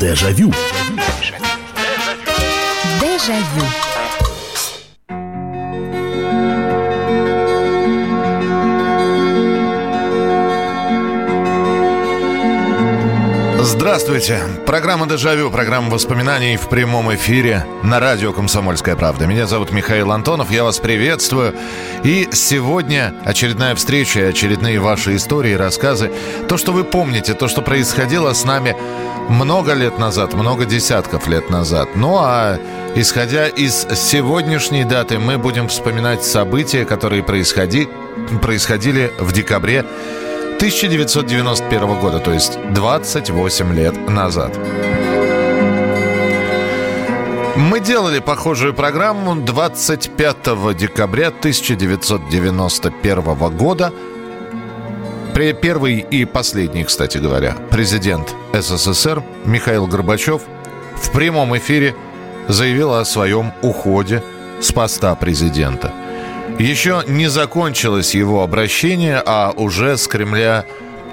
Дежавю. 0.00 0.52
Дежавю. 3.00 3.87
Здравствуйте. 13.70 14.40
Программа 14.64 15.06
«Дежавю», 15.06 15.50
программа 15.50 15.90
воспоминаний 15.90 16.56
в 16.56 16.70
прямом 16.70 17.14
эфире 17.14 17.66
на 17.82 18.00
радио 18.00 18.32
«Комсомольская 18.32 18.96
правда». 18.96 19.26
Меня 19.26 19.46
зовут 19.46 19.72
Михаил 19.72 20.10
Антонов, 20.10 20.50
я 20.50 20.64
вас 20.64 20.78
приветствую. 20.78 21.54
И 22.02 22.30
сегодня 22.32 23.14
очередная 23.26 23.74
встреча, 23.74 24.28
очередные 24.28 24.80
ваши 24.80 25.16
истории, 25.16 25.52
рассказы. 25.52 26.10
То, 26.48 26.56
что 26.56 26.72
вы 26.72 26.82
помните, 26.82 27.34
то, 27.34 27.46
что 27.46 27.60
происходило 27.60 28.32
с 28.32 28.46
нами 28.46 28.74
много 29.28 29.74
лет 29.74 29.98
назад, 29.98 30.32
много 30.32 30.64
десятков 30.64 31.28
лет 31.28 31.50
назад. 31.50 31.90
Ну 31.94 32.16
а 32.18 32.58
исходя 32.96 33.48
из 33.48 33.86
сегодняшней 33.94 34.84
даты, 34.84 35.18
мы 35.18 35.36
будем 35.36 35.68
вспоминать 35.68 36.24
события, 36.24 36.86
которые 36.86 37.22
происходи, 37.22 37.86
происходили 38.40 39.12
в 39.18 39.32
декабре 39.32 39.84
1991 40.58 42.00
года, 42.00 42.18
то 42.18 42.32
есть 42.32 42.58
28 42.74 43.74
лет 43.74 44.10
назад. 44.10 44.58
Мы 47.54 47.78
делали 47.78 48.18
похожую 48.18 48.74
программу 48.74 49.36
25 49.36 50.76
декабря 50.76 51.28
1991 51.28 53.56
года. 53.56 53.92
Первый 55.32 56.00
и 56.00 56.24
последний, 56.24 56.82
кстати 56.82 57.18
говоря, 57.18 57.56
президент 57.70 58.34
СССР 58.52 59.22
Михаил 59.44 59.86
Горбачев 59.86 60.42
в 60.96 61.12
прямом 61.12 61.56
эфире 61.56 61.94
заявил 62.48 62.94
о 62.94 63.04
своем 63.04 63.52
уходе 63.62 64.24
с 64.60 64.72
поста 64.72 65.14
президента– 65.14 65.92
еще 66.58 67.02
не 67.06 67.28
закончилось 67.28 68.14
его 68.14 68.42
обращение, 68.42 69.22
а 69.24 69.52
уже 69.54 69.96
с 69.96 70.06
Кремля 70.08 70.64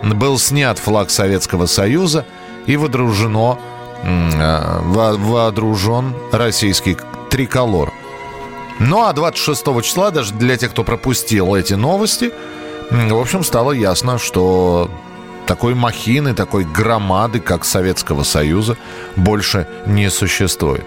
был 0.03 0.39
снят 0.39 0.77
флаг 0.79 1.09
Советского 1.09 1.65
Союза 1.67 2.25
и 2.65 2.77
водружено, 2.77 3.59
э, 4.03 4.79
водружен 4.81 6.13
российский 6.31 6.97
триколор. 7.29 7.93
Ну 8.79 9.03
а 9.03 9.13
26 9.13 9.81
числа, 9.81 10.11
даже 10.11 10.33
для 10.33 10.57
тех, 10.57 10.71
кто 10.71 10.83
пропустил 10.83 11.55
эти 11.55 11.73
новости, 11.73 12.31
в 12.91 13.19
общем, 13.19 13.43
стало 13.43 13.71
ясно, 13.71 14.19
что 14.19 14.89
такой 15.45 15.75
махины, 15.75 16.33
такой 16.33 16.65
громады, 16.65 17.39
как 17.39 17.65
Советского 17.65 18.23
Союза, 18.23 18.77
больше 19.15 19.67
не 19.85 20.09
существует. 20.09 20.85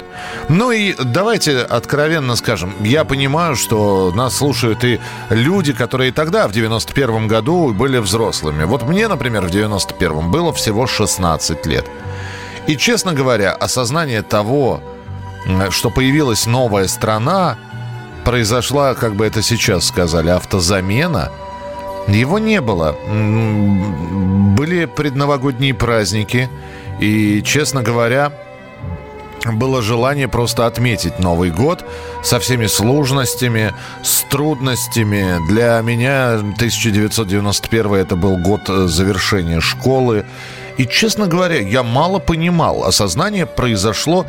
Ну 0.49 0.71
и 0.71 0.95
давайте 1.03 1.59
откровенно 1.59 2.37
скажем, 2.37 2.75
я 2.81 3.05
понимаю, 3.05 3.57
что 3.57 4.13
нас 4.15 4.37
слушают 4.37 4.85
и 4.85 5.01
люди, 5.31 5.73
которые 5.73 6.13
тогда, 6.13 6.49
в 6.49 6.53
91 6.53 7.29
году, 7.29 7.73
были 7.73 7.99
взрослыми. 7.99 8.65
Вот 8.65 8.83
мне, 8.83 9.09
например, 9.09 9.47
в 9.47 9.51
91 9.51 10.31
было 10.31 10.53
всего 10.53 10.87
16 10.87 11.67
лет. 11.67 11.87
И, 12.67 12.77
честно 12.77 13.15
говоря, 13.15 13.53
осознание 13.53 14.23
того, 14.23 14.83
что 15.71 15.91
появилась 15.91 16.47
новая 16.47 16.87
страна, 16.89 17.57
произошла, 18.25 18.95
как 18.95 19.15
бы 19.15 19.25
это 19.25 19.43
сейчас 19.43 19.87
сказали, 19.87 20.29
автозамена– 20.29 21.31
его 22.17 22.39
не 22.39 22.61
было. 22.61 22.97
Были 24.57 24.87
предновогодние 24.87 25.75
праздники. 25.75 26.49
И, 27.01 27.43
честно 27.43 27.83
говоря, 27.83 28.33
было 29.47 29.83
желание 29.83 30.27
просто 30.27 30.67
отметить 30.67 31.19
Новый 31.19 31.51
год 31.51 31.85
со 32.25 32.41
всеми 32.41 32.67
сложностями, 32.67 33.75
с 34.03 34.23
трудностями. 34.31 35.37
Для 35.49 35.81
меня 35.83 36.35
1991 36.35 37.95
это 37.95 38.17
был 38.17 38.37
год 38.37 38.67
завершения 38.67 39.61
школы. 39.61 40.25
И, 40.77 40.87
честно 40.87 41.27
говоря, 41.27 41.61
я 41.61 41.83
мало 41.83 42.19
понимал. 42.19 42.85
Осознание 42.85 43.47
произошло, 43.47 44.27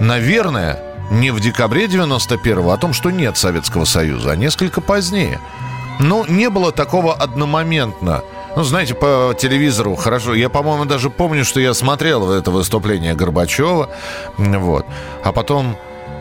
наверное, 0.00 0.80
не 1.10 1.30
в 1.30 1.40
декабре 1.40 1.86
91 1.86 2.68
о 2.70 2.76
том, 2.76 2.92
что 2.92 3.10
нет 3.10 3.36
Советского 3.36 3.84
Союза, 3.84 4.32
а 4.32 4.36
несколько 4.36 4.80
позднее– 4.80 5.40
ну, 5.98 6.24
не 6.26 6.50
было 6.50 6.72
такого 6.72 7.14
одномоментно. 7.14 8.22
Ну, 8.56 8.62
знаете, 8.62 8.94
по 8.94 9.34
телевизору 9.38 9.94
хорошо. 9.96 10.34
Я, 10.34 10.48
по-моему, 10.48 10.84
даже 10.86 11.10
помню, 11.10 11.44
что 11.44 11.60
я 11.60 11.74
смотрел 11.74 12.32
это 12.32 12.50
выступление 12.50 13.14
Горбачева. 13.14 13.90
Вот. 14.38 14.86
А 15.22 15.32
потом, 15.32 15.76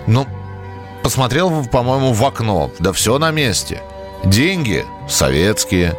ну, 0.07 0.27
посмотрел, 1.01 1.65
по-моему, 1.65 2.13
в 2.13 2.25
окно. 2.25 2.71
Да 2.79 2.91
все 2.91 3.17
на 3.19 3.31
месте. 3.31 3.81
Деньги 4.23 4.85
советские. 5.07 5.95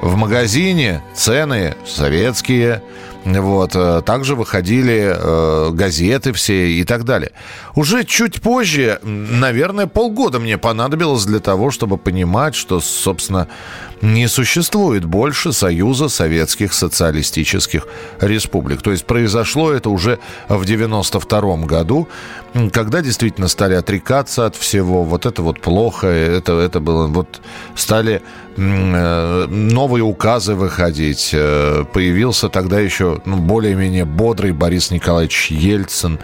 В 0.00 0.16
магазине 0.16 1.02
цены 1.14 1.74
советские. 1.86 2.82
Вот. 3.24 3.72
Э, 3.74 4.02
также 4.02 4.34
выходили 4.34 5.14
э, 5.14 5.70
газеты 5.72 6.32
все 6.32 6.68
и 6.70 6.84
так 6.84 7.04
далее. 7.04 7.32
Уже 7.74 8.04
чуть 8.04 8.40
позже, 8.40 8.98
наверное, 9.02 9.86
полгода 9.86 10.38
мне 10.38 10.58
понадобилось 10.58 11.24
для 11.26 11.40
того, 11.40 11.70
чтобы 11.70 11.98
понимать, 11.98 12.54
что, 12.54 12.80
собственно, 12.80 13.48
не 14.02 14.28
существует 14.28 15.04
больше 15.04 15.52
Союза 15.52 16.08
Советских 16.08 16.72
Социалистических 16.72 17.86
Республик. 18.20 18.82
То 18.82 18.92
есть 18.92 19.04
произошло 19.04 19.72
это 19.72 19.90
уже 19.90 20.18
в 20.48 20.64
92 20.64 21.56
году, 21.66 22.08
когда 22.72 23.02
действительно 23.02 23.48
стали 23.48 23.74
отрекаться 23.74 24.46
от 24.46 24.56
всего. 24.56 25.04
Вот 25.04 25.26
это 25.26 25.42
вот 25.42 25.60
плохо, 25.60 26.06
это, 26.06 26.54
это 26.54 26.80
было... 26.80 27.06
Вот 27.06 27.40
стали 27.76 28.22
э, 28.56 29.46
новые 29.46 30.02
указы 30.02 30.54
выходить. 30.54 31.30
Э, 31.32 31.84
появился 31.92 32.48
тогда 32.48 32.80
еще 32.80 33.20
ну, 33.24 33.36
более-менее 33.36 34.04
бодрый 34.04 34.52
Борис 34.52 34.90
Николаевич 34.90 35.50
Ельцин. 35.50 36.18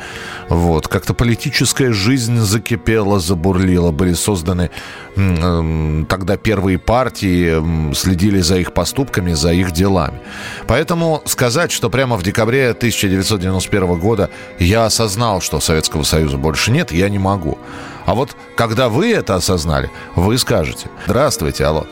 Вот. 0.48 0.88
Как-то 0.88 1.14
политическая 1.14 1.92
жизнь 1.92 2.38
закипела, 2.38 3.20
забурлила. 3.20 3.92
Были 3.92 4.14
созданы 4.14 4.70
эм, 5.16 6.06
тогда 6.08 6.36
первые 6.36 6.78
партии, 6.78 7.58
следили 7.94 8.40
за 8.40 8.56
их 8.58 8.72
поступками, 8.72 9.32
за 9.32 9.52
их 9.52 9.72
делами. 9.72 10.20
Поэтому 10.66 11.22
сказать, 11.24 11.72
что 11.72 11.90
прямо 11.90 12.16
в 12.16 12.22
декабре 12.22 12.70
1991 12.70 13.98
года 13.98 14.30
я 14.58 14.84
осознал, 14.86 15.40
что 15.40 15.60
Советского 15.60 16.02
Союза 16.02 16.36
больше 16.36 16.70
нет, 16.70 16.92
я 16.92 17.08
не 17.08 17.18
могу. 17.18 17.58
А 18.06 18.14
вот 18.14 18.36
когда 18.56 18.88
вы 18.88 19.12
это 19.12 19.34
осознали, 19.34 19.90
вы 20.14 20.38
скажете. 20.38 20.88
Здравствуйте, 21.06 21.64
алло. 21.64 21.86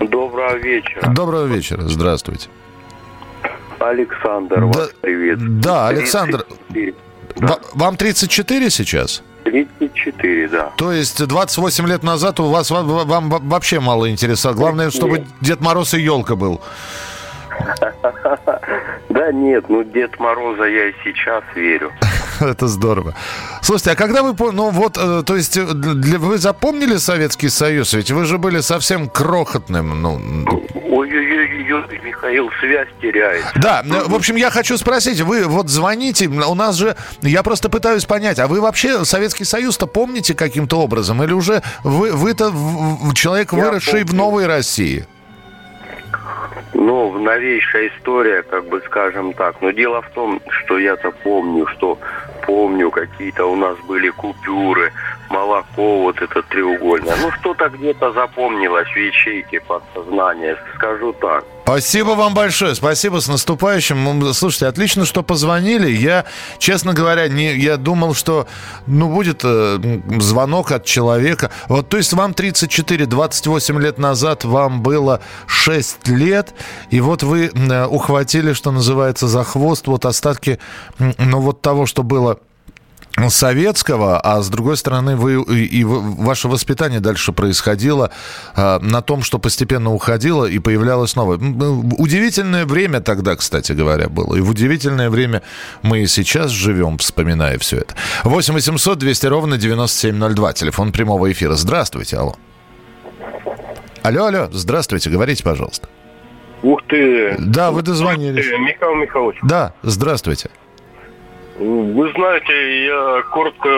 Доброго 0.00 0.56
вечера. 0.58 1.10
Доброго 1.12 1.46
вечера, 1.46 1.82
здравствуйте. 1.82 2.48
Александр, 3.78 4.60
да, 4.60 4.66
вас 4.66 4.90
приветствую. 5.00 5.60
Да, 5.60 5.88
Александр. 5.88 6.44
34. 6.68 6.94
Да. 7.36 7.58
Вам 7.74 7.96
34 7.96 8.70
сейчас? 8.70 9.22
34, 9.46 10.48
да. 10.48 10.72
То 10.76 10.92
есть 10.92 11.24
28 11.24 11.86
лет 11.86 12.02
назад 12.02 12.40
у 12.40 12.48
вас 12.50 12.70
вам, 12.70 12.86
вам 12.86 13.28
вообще 13.48 13.80
мало 13.80 14.10
интереса. 14.10 14.52
Главное, 14.52 14.90
чтобы 14.90 15.18
нет. 15.18 15.28
Дед 15.40 15.60
Мороз 15.60 15.94
и 15.94 16.00
елка 16.00 16.36
был. 16.36 16.60
Да 19.08 19.32
нет, 19.32 19.64
ну 19.70 19.82
Дед 19.82 20.18
Мороза 20.18 20.64
я 20.64 20.88
и 20.88 20.92
сейчас 21.02 21.42
верю. 21.54 21.90
Это 22.40 22.66
здорово. 22.66 23.14
Слушайте, 23.62 23.92
а 23.92 23.94
когда 23.94 24.22
вы... 24.22 24.34
Ну 24.52 24.68
вот, 24.70 24.98
э, 24.98 25.22
то 25.24 25.36
есть, 25.36 25.56
э, 25.56 25.64
для, 25.64 26.18
вы 26.18 26.36
запомнили 26.36 26.96
Советский 26.96 27.48
Союз? 27.48 27.94
Ведь 27.94 28.10
вы 28.10 28.26
же 28.26 28.36
были 28.36 28.60
совсем 28.60 29.08
крохотным. 29.08 30.02
Ну... 30.02 30.20
Ой-ой-ой, 31.66 32.00
Михаил, 32.02 32.50
связь 32.60 32.88
теряет. 33.00 33.44
Да, 33.56 33.82
в 33.84 34.14
общем, 34.14 34.36
я 34.36 34.50
хочу 34.50 34.76
спросить, 34.76 35.20
вы 35.20 35.44
вот 35.44 35.68
звоните, 35.68 36.28
у 36.28 36.54
нас 36.54 36.76
же... 36.76 36.96
Я 37.22 37.42
просто 37.42 37.68
пытаюсь 37.68 38.04
понять, 38.04 38.38
а 38.38 38.46
вы 38.46 38.60
вообще 38.60 39.04
Советский 39.04 39.44
Союз-то 39.44 39.86
помните 39.86 40.34
каким-то 40.34 40.80
образом? 40.80 41.22
Или 41.22 41.32
уже 41.32 41.62
вы, 41.82 42.12
вы-то 42.12 42.52
человек, 43.14 43.52
выросший 43.52 44.04
в 44.04 44.14
новой 44.14 44.46
России? 44.46 45.06
Ну, 46.74 47.18
новейшая 47.18 47.88
история, 47.88 48.42
как 48.42 48.68
бы 48.68 48.80
скажем 48.86 49.32
так. 49.32 49.60
Но 49.60 49.70
дело 49.70 50.02
в 50.02 50.10
том, 50.10 50.40
что 50.48 50.78
я-то 50.78 51.10
помню, 51.10 51.66
что 51.66 51.98
помню, 52.46 52.90
какие-то 52.90 53.46
у 53.46 53.56
нас 53.56 53.76
были 53.88 54.10
купюры, 54.10 54.92
молоко, 55.30 56.02
вот 56.02 56.22
это 56.22 56.42
треугольное. 56.42 57.16
Ну, 57.20 57.32
что-то 57.32 57.70
где-то 57.70 58.12
запомнилось 58.12 58.88
в 58.88 58.96
ячейке 58.96 59.60
подсознания, 59.60 60.56
скажу 60.76 61.12
так. 61.14 61.44
Спасибо 61.66 62.10
вам 62.10 62.32
большое, 62.32 62.76
спасибо 62.76 63.20
с 63.20 63.26
наступающим. 63.26 64.32
Слушайте, 64.34 64.68
отлично, 64.68 65.04
что 65.04 65.24
позвонили. 65.24 65.90
Я, 65.90 66.24
честно 66.60 66.92
говоря, 66.92 67.26
не, 67.26 67.56
я 67.56 67.76
думал, 67.76 68.14
что 68.14 68.46
ну, 68.86 69.12
будет 69.12 69.40
э, 69.42 70.00
звонок 70.20 70.70
от 70.70 70.84
человека. 70.84 71.50
Вот, 71.68 71.88
то 71.88 71.96
есть 71.96 72.12
вам 72.12 72.34
34, 72.34 73.06
28 73.06 73.80
лет 73.82 73.98
назад 73.98 74.44
вам 74.44 74.80
было 74.80 75.20
6 75.48 76.06
лет, 76.06 76.54
и 76.90 77.00
вот 77.00 77.24
вы 77.24 77.46
э, 77.52 77.86
ухватили, 77.86 78.52
что 78.52 78.70
называется, 78.70 79.26
за 79.26 79.42
хвост 79.42 79.88
вот 79.88 80.06
остатки, 80.06 80.60
ну, 81.00 81.40
вот 81.40 81.62
того, 81.62 81.86
что 81.86 82.04
было 82.04 82.38
советского, 83.28 84.20
а 84.20 84.42
с 84.42 84.48
другой 84.48 84.76
стороны, 84.76 85.16
вы 85.16 85.42
и 85.42 85.84
ваше 85.84 86.48
воспитание 86.48 87.00
дальше 87.00 87.32
происходило 87.32 88.10
а, 88.54 88.78
на 88.80 89.02
том, 89.02 89.22
что 89.22 89.38
постепенно 89.38 89.92
уходило 89.92 90.44
и 90.44 90.58
появлялось 90.58 91.16
новое. 91.16 91.38
Удивительное 91.38 92.66
время 92.66 93.00
тогда, 93.00 93.34
кстати 93.36 93.72
говоря, 93.72 94.08
было. 94.08 94.36
И 94.36 94.40
в 94.40 94.50
удивительное 94.50 95.10
время 95.10 95.42
мы 95.82 96.00
и 96.00 96.06
сейчас 96.06 96.50
живем, 96.50 96.98
вспоминая 96.98 97.58
все 97.58 97.78
это. 97.78 97.94
8 98.24 98.54
800 98.54 98.98
200 98.98 99.26
ровно 99.26 99.56
9702. 99.56 100.52
Телефон 100.52 100.92
прямого 100.92 101.30
эфира. 101.32 101.54
Здравствуйте, 101.54 102.16
алло. 102.18 102.36
Алло, 104.02 104.26
алло, 104.26 104.48
здравствуйте, 104.52 105.10
говорите, 105.10 105.42
пожалуйста. 105.42 105.88
Ух 106.62 106.80
ты! 106.88 107.34
Да, 107.38 107.70
вы 107.70 107.82
дозвонились. 107.82 108.46
Михаил 108.46 108.94
Михайлович. 108.94 109.38
Да, 109.42 109.74
здравствуйте. 109.82 110.50
Вы 111.58 112.12
знаете, 112.12 112.84
я 112.86 113.22
коротко, 113.32 113.68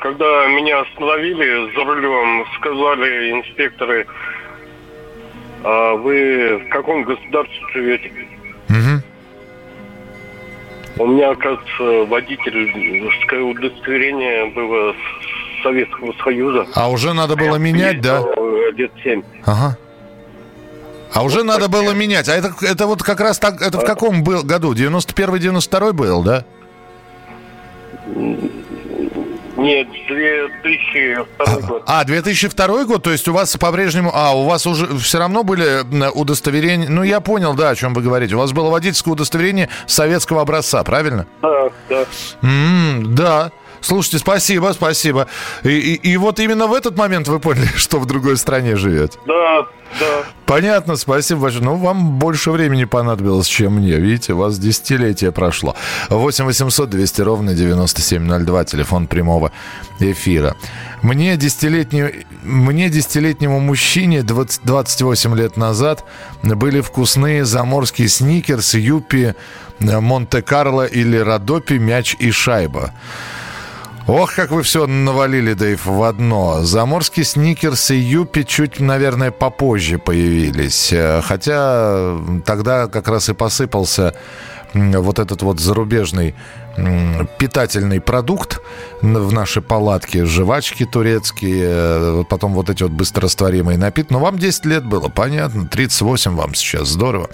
когда 0.00 0.46
меня 0.46 0.80
остановили 0.80 1.74
за 1.74 1.84
рулем, 1.84 2.46
сказали 2.58 3.32
инспекторы, 3.32 4.06
а 5.62 5.94
вы 5.96 6.62
в 6.64 6.68
каком 6.70 7.04
государстве 7.04 7.60
живете? 7.74 8.10
Угу. 8.70 9.02
У 11.02 11.06
меня, 11.08 11.30
оказывается, 11.30 12.10
водительское 12.10 13.42
удостоверение 13.42 14.46
было 14.54 14.94
с 14.94 15.62
Советского 15.62 16.14
Союза. 16.24 16.66
А 16.74 16.90
уже 16.90 17.12
надо 17.12 17.36
было 17.36 17.56
менять, 17.56 18.00
да? 18.00 18.22
Лет 18.74 18.92
семь. 19.04 19.22
Ага. 19.44 19.76
А 21.12 21.22
уже 21.22 21.42
надо 21.42 21.68
было 21.68 21.92
менять. 21.92 22.28
А 22.28 22.34
это, 22.34 22.52
это 22.62 22.86
вот 22.86 23.02
как 23.02 23.20
раз 23.20 23.38
так, 23.38 23.60
это 23.60 23.78
в 23.78 23.84
каком 23.84 24.22
был 24.22 24.42
году? 24.42 24.72
91-92 24.72 25.92
был, 25.92 26.22
да? 26.22 26.44
Нет, 29.56 29.88
2002 30.08 31.56
год. 31.68 31.82
А, 31.86 32.04
2002 32.04 32.84
год? 32.84 33.02
То 33.02 33.10
есть 33.10 33.28
у 33.28 33.32
вас 33.32 33.56
по-прежнему... 33.56 34.10
А, 34.14 34.34
у 34.34 34.44
вас 34.44 34.66
уже 34.66 34.86
все 34.98 35.18
равно 35.18 35.42
были 35.42 35.82
удостоверения... 36.14 36.88
Ну, 36.88 37.02
я 37.02 37.20
понял, 37.20 37.54
да, 37.54 37.70
о 37.70 37.74
чем 37.74 37.92
вы 37.92 38.00
говорите. 38.00 38.36
У 38.36 38.38
вас 38.38 38.52
было 38.52 38.70
водительское 38.70 39.12
удостоверение 39.12 39.68
советского 39.86 40.40
образца, 40.42 40.82
правильно? 40.82 41.26
Да, 41.42 41.68
да. 41.90 42.04
М-м, 42.42 43.14
да. 43.14 43.52
Слушайте, 43.80 44.18
спасибо, 44.18 44.72
спасибо. 44.74 45.26
И, 45.62 45.70
и, 45.70 46.12
и 46.12 46.16
вот 46.16 46.38
именно 46.38 46.66
в 46.66 46.74
этот 46.74 46.96
момент 46.96 47.28
вы 47.28 47.40
поняли, 47.40 47.66
что 47.76 47.98
в 47.98 48.06
другой 48.06 48.36
стране 48.36 48.76
живете? 48.76 49.18
Да, 49.26 49.66
да. 49.98 50.24
Понятно, 50.46 50.96
спасибо 50.96 51.42
большое. 51.42 51.64
Ну, 51.64 51.76
вам 51.76 52.18
больше 52.18 52.50
времени 52.50 52.84
понадобилось, 52.84 53.46
чем 53.46 53.74
мне. 53.74 53.96
Видите, 53.96 54.32
у 54.34 54.38
вас 54.38 54.58
десятилетие 54.58 55.32
прошло. 55.32 55.76
8 56.08 56.44
800 56.44 56.90
200 56.90 57.22
ровно 57.22 57.54
9702, 57.54 58.64
телефон 58.64 59.06
прямого 59.06 59.52
эфира. 60.00 60.56
Мне, 61.02 61.36
десятилетний, 61.36 62.26
мне 62.42 62.90
десятилетнему 62.90 63.60
мужчине 63.60 64.22
20, 64.22 64.62
28 64.64 65.36
лет 65.36 65.56
назад 65.56 66.04
были 66.42 66.80
вкусные 66.80 67.44
заморские 67.44 68.08
сникерсы, 68.08 68.78
юпи, 68.78 69.34
Монте-Карло 69.80 70.84
или 70.84 71.16
Родопи, 71.16 71.74
мяч 71.74 72.16
и 72.18 72.30
шайба. 72.30 72.92
Ох, 74.12 74.34
как 74.34 74.50
вы 74.50 74.64
все 74.64 74.88
навалили, 74.88 75.52
Дэйв, 75.52 75.86
в 75.86 76.02
одно. 76.02 76.62
Заморские 76.62 77.24
сникерсы 77.24 77.94
и 77.94 78.00
юпи 78.00 78.42
чуть, 78.42 78.80
наверное, 78.80 79.30
попозже 79.30 79.98
появились. 79.98 80.92
Э, 80.92 81.22
хотя 81.22 82.18
тогда 82.44 82.88
как 82.88 83.06
раз 83.06 83.28
и 83.28 83.34
посыпался 83.34 84.16
вот 84.74 85.18
этот 85.18 85.42
вот 85.42 85.60
зарубежный 85.60 86.34
питательный 87.38 88.00
продукт 88.00 88.60
в 89.02 89.32
нашей 89.32 89.62
палатке, 89.62 90.24
жвачки 90.24 90.84
турецкие, 90.84 91.66
э, 91.68 92.24
потом 92.28 92.54
вот 92.54 92.70
эти 92.70 92.82
вот 92.82 92.92
быстрорастворимые 92.92 93.76
напитки. 93.76 94.12
Но 94.12 94.20
вам 94.20 94.38
10 94.38 94.66
лет 94.66 94.84
было, 94.84 95.08
понятно, 95.08 95.66
38 95.66 96.36
вам 96.36 96.54
сейчас, 96.54 96.88
здорово. 96.88 97.28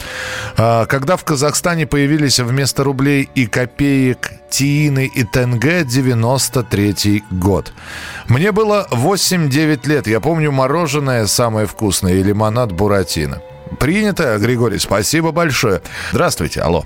А, 0.56 0.86
когда 0.86 1.16
в 1.16 1.24
Казахстане 1.24 1.86
появились 1.86 2.38
вместо 2.40 2.84
рублей 2.84 3.28
и 3.34 3.46
копеек 3.46 4.32
тиины 4.50 5.10
и 5.12 5.24
ТНГ 5.24 5.86
93 5.86 7.24
год. 7.30 7.72
Мне 8.28 8.52
было 8.52 8.86
8-9 8.90 9.86
лет, 9.86 10.06
я 10.06 10.20
помню 10.20 10.50
мороженое 10.50 11.26
самое 11.26 11.66
вкусное 11.66 12.14
и 12.14 12.22
лимонад 12.22 12.72
Буратино. 12.72 13.42
Принято, 13.78 14.38
Григорий, 14.38 14.78
спасибо 14.78 15.32
большое. 15.32 15.82
Здравствуйте, 16.12 16.60
алло. 16.62 16.84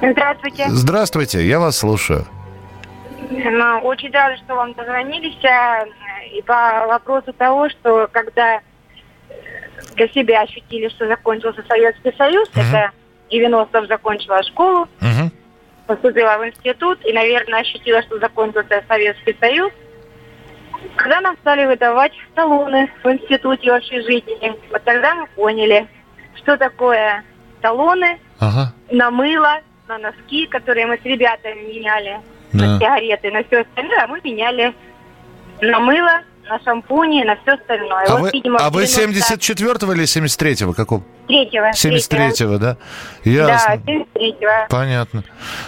Здравствуйте. 0.00 0.66
Здравствуйте, 0.68 1.46
я 1.46 1.58
вас 1.58 1.78
слушаю. 1.78 2.26
Ну, 3.30 3.78
очень 3.80 4.10
рада, 4.12 4.36
что 4.36 4.54
вам 4.54 4.72
дозвонились. 4.74 5.42
А, 5.44 5.84
и 6.32 6.42
по 6.42 6.86
вопросу 6.86 7.32
того, 7.32 7.68
что 7.70 8.08
когда 8.12 8.60
для 9.94 10.08
себя 10.08 10.42
ощутили, 10.42 10.88
что 10.88 11.08
закончился 11.08 11.64
Советский 11.66 12.12
Союз, 12.16 12.48
угу. 12.50 12.60
это 12.60 12.90
90-х 13.30 13.86
закончила 13.86 14.42
школу, 14.42 14.82
угу. 14.82 15.30
поступила 15.86 16.38
в 16.38 16.46
институт 16.46 17.04
и, 17.04 17.12
наверное, 17.12 17.60
ощутила, 17.60 18.02
что 18.02 18.18
закончился 18.18 18.84
Советский 18.86 19.36
Союз. 19.40 19.72
Когда 20.96 21.20
нам 21.20 21.36
стали 21.38 21.66
выдавать 21.66 22.12
талоны 22.34 22.90
в 23.02 23.10
институте, 23.10 23.72
в 23.72 23.74
общежитии, 23.74 24.54
вот 24.70 24.84
тогда 24.84 25.14
мы 25.14 25.26
поняли, 25.28 25.88
что 26.36 26.56
такое 26.56 27.24
талоны 27.60 28.18
ага. 28.38 28.72
на 28.90 29.10
мыло, 29.10 29.60
на 29.88 29.98
носки, 29.98 30.46
которые 30.46 30.86
мы 30.86 30.98
с 30.98 31.04
ребятами 31.04 31.62
меняли, 31.62 32.20
да. 32.52 32.64
на 32.64 32.78
сигареты, 32.78 33.30
на 33.30 33.44
все 33.44 33.60
остальное, 33.60 34.04
а 34.04 34.06
мы 34.06 34.20
меняли 34.22 34.74
на 35.60 35.80
мыло, 35.80 36.22
на 36.48 36.60
шампуни, 36.62 37.22
на 37.24 37.36
все 37.36 37.52
остальное. 37.52 38.04
А 38.06 38.12
вот, 38.12 38.20
вы, 38.22 38.30
видимо, 38.32 38.58
а 38.58 38.70
вы 38.70 38.84
74-го 38.84 39.92
или 39.92 40.04
73-го? 40.04 40.72
Какого? 40.72 41.02
Третьего. 41.26 41.70
73-го, 41.72 42.58
да? 42.58 42.76
Ясно. 43.24 43.80
Да, 43.84 43.92
73-го. 43.92 44.68
Понятно. 44.70 45.24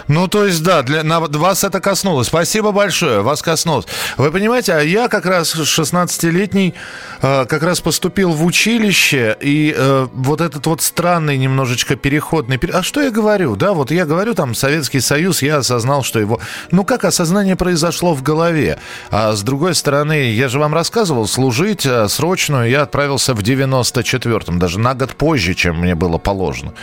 Ну, 0.07 0.27
то 0.27 0.45
есть, 0.45 0.63
да, 0.63 0.81
для, 0.83 1.03
на, 1.03 1.19
вас 1.19 1.63
это 1.63 1.81
коснулось. 1.81 2.27
Спасибо 2.27 2.71
большое, 2.71 3.21
вас 3.21 3.41
коснулось. 3.41 3.85
Вы 4.17 4.31
понимаете, 4.31 4.73
а 4.73 4.79
я 4.79 5.09
как 5.09 5.25
раз 5.25 5.53
16-летний 5.55 6.73
э, 7.21 7.45
как 7.45 7.63
раз 7.63 7.81
поступил 7.81 8.31
в 8.31 8.45
училище, 8.45 9.35
и 9.41 9.73
э, 9.75 10.07
вот 10.13 10.39
этот 10.39 10.65
вот 10.67 10.81
странный 10.81 11.37
немножечко 11.37 11.97
переходный... 11.97 12.59
А 12.71 12.81
что 12.81 13.01
я 13.01 13.11
говорю, 13.11 13.57
да? 13.57 13.73
Вот 13.73 13.91
я 13.91 14.05
говорю, 14.05 14.35
там, 14.35 14.55
Советский 14.55 15.01
Союз, 15.01 15.41
я 15.41 15.57
осознал, 15.57 16.03
что 16.03 16.19
его... 16.19 16.39
Ну, 16.71 16.85
как 16.85 17.03
осознание 17.03 17.57
произошло 17.57 18.13
в 18.13 18.23
голове? 18.23 18.79
А 19.11 19.33
с 19.33 19.43
другой 19.43 19.75
стороны, 19.75 20.31
я 20.31 20.47
же 20.47 20.59
вам 20.59 20.73
рассказывал, 20.73 21.27
служить 21.27 21.85
э, 21.85 22.07
срочную 22.07 22.69
я 22.69 22.83
отправился 22.83 23.33
в 23.33 23.41
94-м, 23.41 24.59
даже 24.59 24.79
на 24.79 24.93
год 24.93 25.15
позже 25.15 25.48
позже, 25.49 25.53
чем 25.53 25.79
мне 25.79 25.95
было 25.95 26.17
положено. 26.17 26.73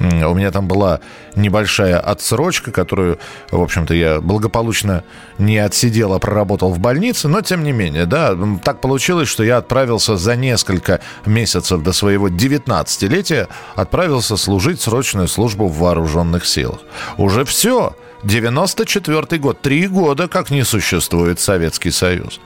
У 0.00 0.34
меня 0.34 0.50
там 0.50 0.68
была 0.68 1.00
небольшая 1.36 2.00
отсрочка, 2.00 2.70
которую, 2.70 3.18
в 3.50 3.60
общем-то, 3.60 3.94
я 3.94 4.20
благополучно 4.20 5.02
не 5.38 5.58
отсидел, 5.58 6.12
а 6.12 6.18
проработал 6.18 6.72
в 6.72 6.78
больнице, 6.78 7.28
но 7.28 7.42
тем 7.42 7.64
не 7.64 7.72
менее, 7.72 8.06
да, 8.06 8.36
так 8.64 8.80
получилось, 8.80 9.28
что 9.28 9.44
я 9.44 9.58
отправился 9.58 10.16
за 10.16 10.36
несколько 10.36 11.00
месяцев 11.26 11.82
до 11.82 11.92
своего 11.92 12.28
19-летия, 12.28 13.46
отправился 13.76 14.36
служить 14.36 14.80
срочную 14.80 15.28
службу 15.28 15.68
в 15.68 15.78
вооруженных 15.78 16.44
силах. 16.46 16.80
Уже 17.18 17.44
все. 17.44 17.92
94 18.24 19.40
год. 19.40 19.60
Три 19.60 19.86
года, 19.86 20.28
как 20.28 20.50
не 20.50 20.64
существует 20.64 21.40
Советский 21.40 21.90
Союз. 21.90 22.40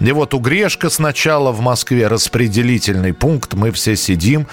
И 0.00 0.10
вот 0.10 0.34
у 0.34 0.40
Грешка 0.40 0.90
сначала 0.90 1.52
в 1.52 1.60
Москве 1.60 2.08
распределительный 2.08 3.12
пункт. 3.12 3.54
Мы 3.54 3.70
все 3.70 3.94
сидим, 3.94 4.46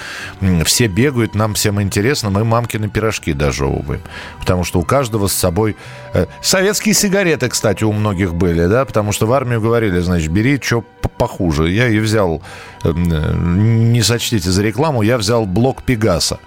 все 0.64 0.88
бегают, 0.88 1.34
нам 1.34 1.56
всем 1.56 1.82
интересно. 1.82 2.30
Мы 2.30 2.44
мамкины 2.44 2.90
пирожки 2.90 3.34
дожевываем. 3.34 4.02
Потому 4.40 4.64
что 4.64 4.80
у 4.80 4.84
каждого 4.84 5.28
с 5.28 5.34
собой... 5.34 5.76
Э, 6.14 6.28
советские 6.42 6.94
сигареты, 6.94 7.50
кстати, 7.50 7.84
у 7.84 7.92
многих 7.92 8.36
были, 8.36 8.66
да? 8.68 8.86
Потому 8.86 9.12
что 9.12 9.26
в 9.26 9.34
армию 9.34 9.62
говорили, 9.62 10.00
значит, 10.00 10.30
бери 10.30 10.60
что 10.62 10.84
похуже. 11.18 11.70
Я 11.72 11.88
и 11.88 12.00
взял, 12.00 12.42
эм, 12.84 13.12
э, 13.12 13.34
не 13.34 14.04
сочтите 14.04 14.52
за 14.52 14.62
рекламу, 14.62 15.02
я 15.02 15.18
взял 15.18 15.46
блок 15.46 15.84
Пегаса. 15.84 16.40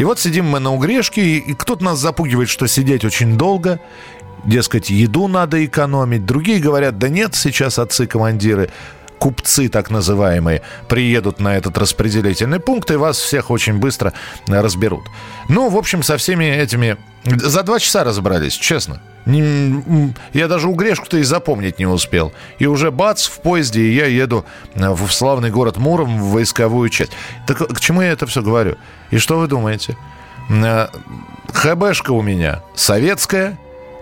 И 0.00 0.04
вот 0.04 0.18
сидим 0.18 0.46
мы 0.46 0.60
на 0.60 0.72
угрешке, 0.72 1.36
и 1.36 1.52
кто-то 1.52 1.84
нас 1.84 1.98
запугивает, 1.98 2.48
что 2.48 2.66
сидеть 2.66 3.04
очень 3.04 3.36
долго. 3.36 3.80
дескать, 4.46 4.88
еду 4.88 5.28
надо 5.28 5.62
экономить. 5.62 6.24
Другие 6.24 6.58
говорят, 6.58 6.96
да 6.96 7.10
нет, 7.10 7.34
сейчас 7.34 7.78
отцы-командиры 7.78 8.70
купцы 9.18 9.68
так 9.68 9.90
называемые 9.90 10.62
приедут 10.88 11.38
на 11.38 11.54
этот 11.54 11.76
распределительный 11.76 12.60
пункт 12.60 12.90
и 12.90 12.96
вас 12.96 13.18
всех 13.18 13.50
очень 13.50 13.76
быстро 13.76 14.14
разберут. 14.48 15.04
Ну, 15.50 15.68
в 15.68 15.76
общем, 15.76 16.02
со 16.02 16.16
всеми 16.16 16.46
этими... 16.46 16.96
За 17.24 17.62
два 17.62 17.78
часа 17.78 18.02
разобрались, 18.02 18.54
честно. 18.54 19.02
Я 20.32 20.48
даже 20.48 20.68
у 20.68 20.74
Грешку-то 20.74 21.18
и 21.18 21.22
запомнить 21.22 21.78
не 21.78 21.86
успел. 21.86 22.32
И 22.58 22.66
уже 22.66 22.90
бац, 22.90 23.26
в 23.26 23.40
поезде, 23.40 23.82
и 23.82 23.94
я 23.94 24.06
еду 24.06 24.44
в 24.74 25.10
славный 25.10 25.50
город 25.50 25.76
Муром 25.76 26.18
в 26.18 26.32
войсковую 26.32 26.88
часть. 26.88 27.12
Так 27.46 27.58
к 27.58 27.80
чему 27.80 28.02
я 28.02 28.12
это 28.12 28.26
все 28.26 28.42
говорю? 28.42 28.76
И 29.10 29.18
что 29.18 29.38
вы 29.38 29.46
думаете? 29.46 29.96
Э, 30.48 30.88
ХБшка 31.52 32.10
у 32.10 32.22
меня 32.22 32.62
советская, 32.74 33.58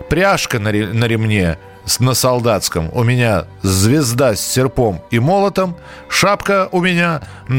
пряжка 0.09 0.59
на 0.59 0.69
ремне 0.69 1.57
на 1.97 2.13
солдатском 2.13 2.89
у 2.93 3.03
меня 3.03 3.45
звезда 3.63 4.35
с 4.35 4.41
серпом 4.41 5.01
и 5.09 5.19
молотом, 5.19 5.75
шапка 6.09 6.69
у 6.71 6.81
меня, 6.81 7.21
э, 7.47 7.53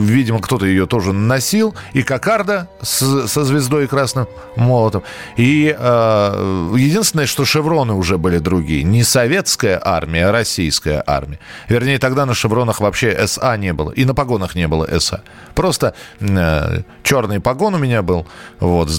видимо, 0.00 0.40
кто-то 0.40 0.66
ее 0.66 0.86
тоже 0.86 1.12
носил, 1.12 1.74
и 1.92 2.02
кокарда 2.02 2.68
с, 2.82 3.26
со 3.26 3.44
звездой 3.44 3.84
и 3.84 3.86
красным 3.86 4.26
молотом. 4.56 5.02
И 5.36 5.74
э, 5.76 6.72
единственное, 6.76 7.26
что 7.26 7.44
шевроны 7.44 7.94
уже 7.94 8.18
были 8.18 8.38
другие. 8.38 8.82
Не 8.82 9.02
советская 9.02 9.80
армия, 9.82 10.28
а 10.28 10.32
российская 10.32 11.02
армия. 11.06 11.38
Вернее, 11.68 11.98
тогда 11.98 12.26
на 12.26 12.34
шевронах 12.34 12.80
вообще 12.80 13.26
СА 13.26 13.56
не 13.56 13.72
было. 13.72 13.90
И 13.92 14.04
на 14.04 14.14
погонах 14.14 14.54
не 14.54 14.68
было 14.68 14.88
СА. 14.98 15.22
Просто 15.54 15.94
э, 16.20 16.82
черный 17.02 17.40
погон 17.40 17.74
у 17.74 17.78
меня 17.78 18.02
был, 18.02 18.26
вот, 18.60 18.90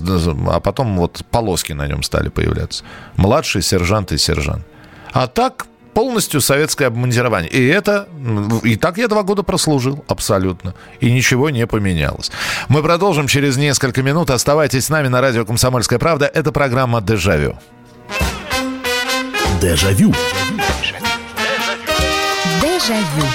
а 0.48 0.60
потом 0.60 0.98
вот 0.98 1.24
полоски 1.29 1.74
на 1.74 1.88
нем 1.88 2.03
стали 2.03 2.29
появляться. 2.29 2.84
Младший 3.17 3.62
сержант 3.62 4.12
и 4.12 4.17
сержант. 4.17 4.54
А 5.15 5.27
так 5.27 5.67
полностью 5.93 6.41
советское 6.41 6.88
обмундирование. 6.88 7.50
И 7.50 7.65
это, 7.67 8.10
и 8.63 8.75
так 8.75 8.98
я 8.98 9.07
два 9.07 9.24
года 9.24 9.43
прослужил, 9.43 10.03
абсолютно. 10.10 10.75
И 11.00 11.10
ничего 11.10 11.50
не 11.50 11.65
поменялось. 11.65 12.34
Мы 12.67 12.84
продолжим 12.84 13.27
через 13.27 13.55
несколько 13.55 14.03
минут. 14.03 14.29
Оставайтесь 14.29 14.88
с 14.88 14.89
нами 14.89 15.07
на 15.07 15.22
радио 15.22 15.45
«Комсомольская 15.45 16.00
правда». 16.00 16.25
Это 16.25 16.51
программа 16.51 17.00
«Дежавю». 17.00 17.57
Дежавю. 19.62 20.13
Дежавю. 22.62 23.25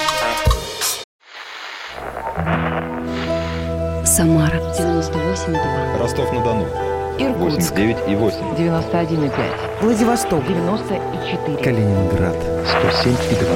Самара 4.05 4.59
98,2. 4.79 5.99
Ростов-на-Дону. 5.99 6.90
Иркутск 7.21 7.73
89 7.73 7.97
и 8.09 8.17
8. 8.17 8.39
91,5. 8.57 9.33
Владивосток 9.83 10.47
94. 10.47 11.59
Калининград 11.59 12.37
107 12.81 13.15
и 13.31 13.35
2. 13.35 13.47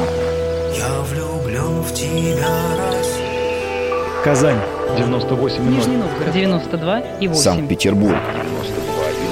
Я 0.77 1.01
влюблен 1.03 1.81
в 1.81 1.95
тебя, 1.95 2.49
Россия. 2.93 4.23
Казань 4.23 4.59
98 4.99 5.71
Нижний 5.71 5.97
Новгород 5.97 6.35
92 6.35 7.01
и 7.21 7.29
8. 7.29 7.43
Санкт-Петербург. 7.43 8.17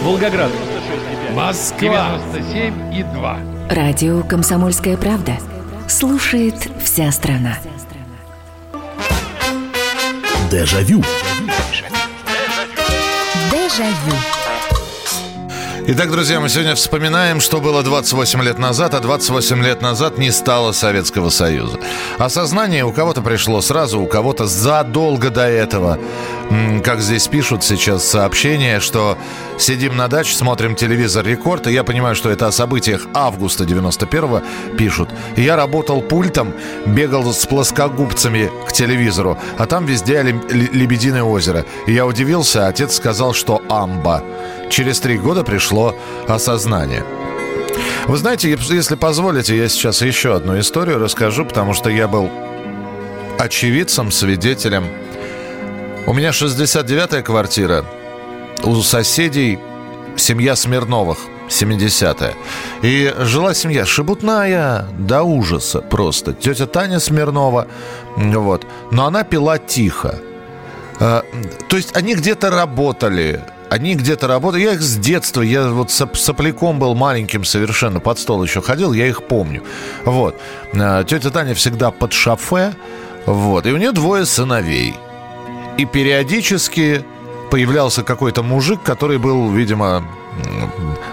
Волгоград. 0.02 0.50
Москва 1.34 2.18
97 2.32 2.94
и 2.94 3.02
2. 3.02 3.38
Радио 3.68 4.22
«Комсомольская 4.22 4.96
правда». 4.96 5.32
Слушает 5.88 6.54
вся 6.82 7.12
страна. 7.12 7.58
Дежавю. 10.50 11.02
Дежавю. 11.02 11.31
Итак, 15.86 16.10
друзья, 16.10 16.40
мы 16.40 16.50
сегодня 16.50 16.74
вспоминаем, 16.74 17.40
что 17.40 17.58
было 17.60 17.82
28 17.82 18.42
лет 18.42 18.58
назад, 18.58 18.92
а 18.92 19.00
28 19.00 19.64
лет 19.64 19.80
назад 19.80 20.18
не 20.18 20.30
стало 20.30 20.72
Советского 20.72 21.30
Союза. 21.30 21.78
Осознание 22.18 22.84
у 22.84 22.92
кого-то 22.92 23.22
пришло 23.22 23.62
сразу, 23.62 23.98
у 23.98 24.06
кого-то 24.06 24.46
задолго 24.46 25.30
до 25.30 25.48
этого. 25.48 25.98
Как 26.84 27.00
здесь 27.00 27.28
пишут 27.28 27.64
сейчас 27.64 28.04
сообщения, 28.04 28.80
что 28.80 29.16
сидим 29.58 29.96
на 29.96 30.08
даче, 30.08 30.34
смотрим 30.34 30.74
телевизор 30.74 31.24
«Рекорд», 31.24 31.66
и 31.66 31.72
я 31.72 31.84
понимаю, 31.84 32.14
что 32.14 32.30
это 32.30 32.46
о 32.46 32.52
событиях 32.52 33.06
августа 33.14 33.64
91-го 33.64 34.42
пишут. 34.76 35.08
Я 35.36 35.56
работал 35.56 36.02
пультом, 36.02 36.52
бегал 36.86 37.32
с 37.32 37.46
плоскогубцами 37.46 38.50
к 38.68 38.72
телевизору, 38.72 39.38
а 39.58 39.66
там 39.66 39.86
везде 39.86 40.22
Лебединое 40.22 41.22
озеро. 41.22 41.64
И 41.86 41.92
я 41.92 42.06
удивился, 42.06 42.66
отец 42.66 42.96
сказал, 42.96 43.32
что 43.32 43.62
амба. 43.68 44.22
Через 44.68 45.00
три 45.00 45.18
года 45.18 45.44
пришло 45.44 45.94
осознание. 46.28 47.04
Вы 48.06 48.16
знаете, 48.16 48.50
если 48.50 48.96
позволите, 48.96 49.56
я 49.56 49.68
сейчас 49.68 50.02
еще 50.02 50.34
одну 50.34 50.58
историю 50.58 50.98
расскажу, 50.98 51.44
потому 51.44 51.72
что 51.72 51.88
я 51.88 52.08
был 52.08 52.30
очевидцем, 53.38 54.10
свидетелем. 54.10 54.84
У 56.04 56.12
меня 56.12 56.30
69-я 56.30 57.22
квартира. 57.22 57.84
У 58.64 58.74
соседей 58.82 59.58
семья 60.16 60.56
Смирновых, 60.56 61.18
70-я. 61.48 62.32
И 62.82 63.14
жила 63.20 63.54
семья 63.54 63.86
шебутная 63.86 64.88
до 64.98 65.22
ужаса 65.22 65.80
просто. 65.80 66.32
Тетя 66.32 66.66
Таня 66.66 66.98
Смирнова, 66.98 67.68
вот. 68.16 68.66
Но 68.90 69.06
она 69.06 69.22
пила 69.22 69.58
тихо. 69.58 70.16
А, 70.98 71.24
то 71.68 71.76
есть 71.76 71.96
они 71.96 72.16
где-то 72.16 72.50
работали, 72.50 73.40
они 73.70 73.94
где-то 73.94 74.26
работают. 74.26 74.64
Я 74.64 74.72
их 74.74 74.82
с 74.82 74.96
детства, 74.96 75.40
я 75.40 75.68
вот 75.68 75.92
сопляком 75.92 76.80
был 76.80 76.96
маленьким 76.96 77.44
совершенно, 77.44 78.00
под 78.00 78.18
стол 78.18 78.42
еще 78.42 78.60
ходил, 78.60 78.92
я 78.92 79.06
их 79.06 79.22
помню. 79.22 79.62
Вот. 80.04 80.34
А, 80.74 81.04
тетя 81.04 81.30
Таня 81.30 81.54
всегда 81.54 81.92
под 81.92 82.12
шофе, 82.12 82.74
вот. 83.24 83.66
И 83.66 83.72
у 83.72 83.76
нее 83.76 83.92
двое 83.92 84.26
сыновей. 84.26 84.96
И 85.78 85.84
периодически 85.84 87.04
появлялся 87.50 88.02
какой-то 88.02 88.42
мужик, 88.42 88.82
который 88.82 89.18
был, 89.18 89.50
видимо, 89.50 90.04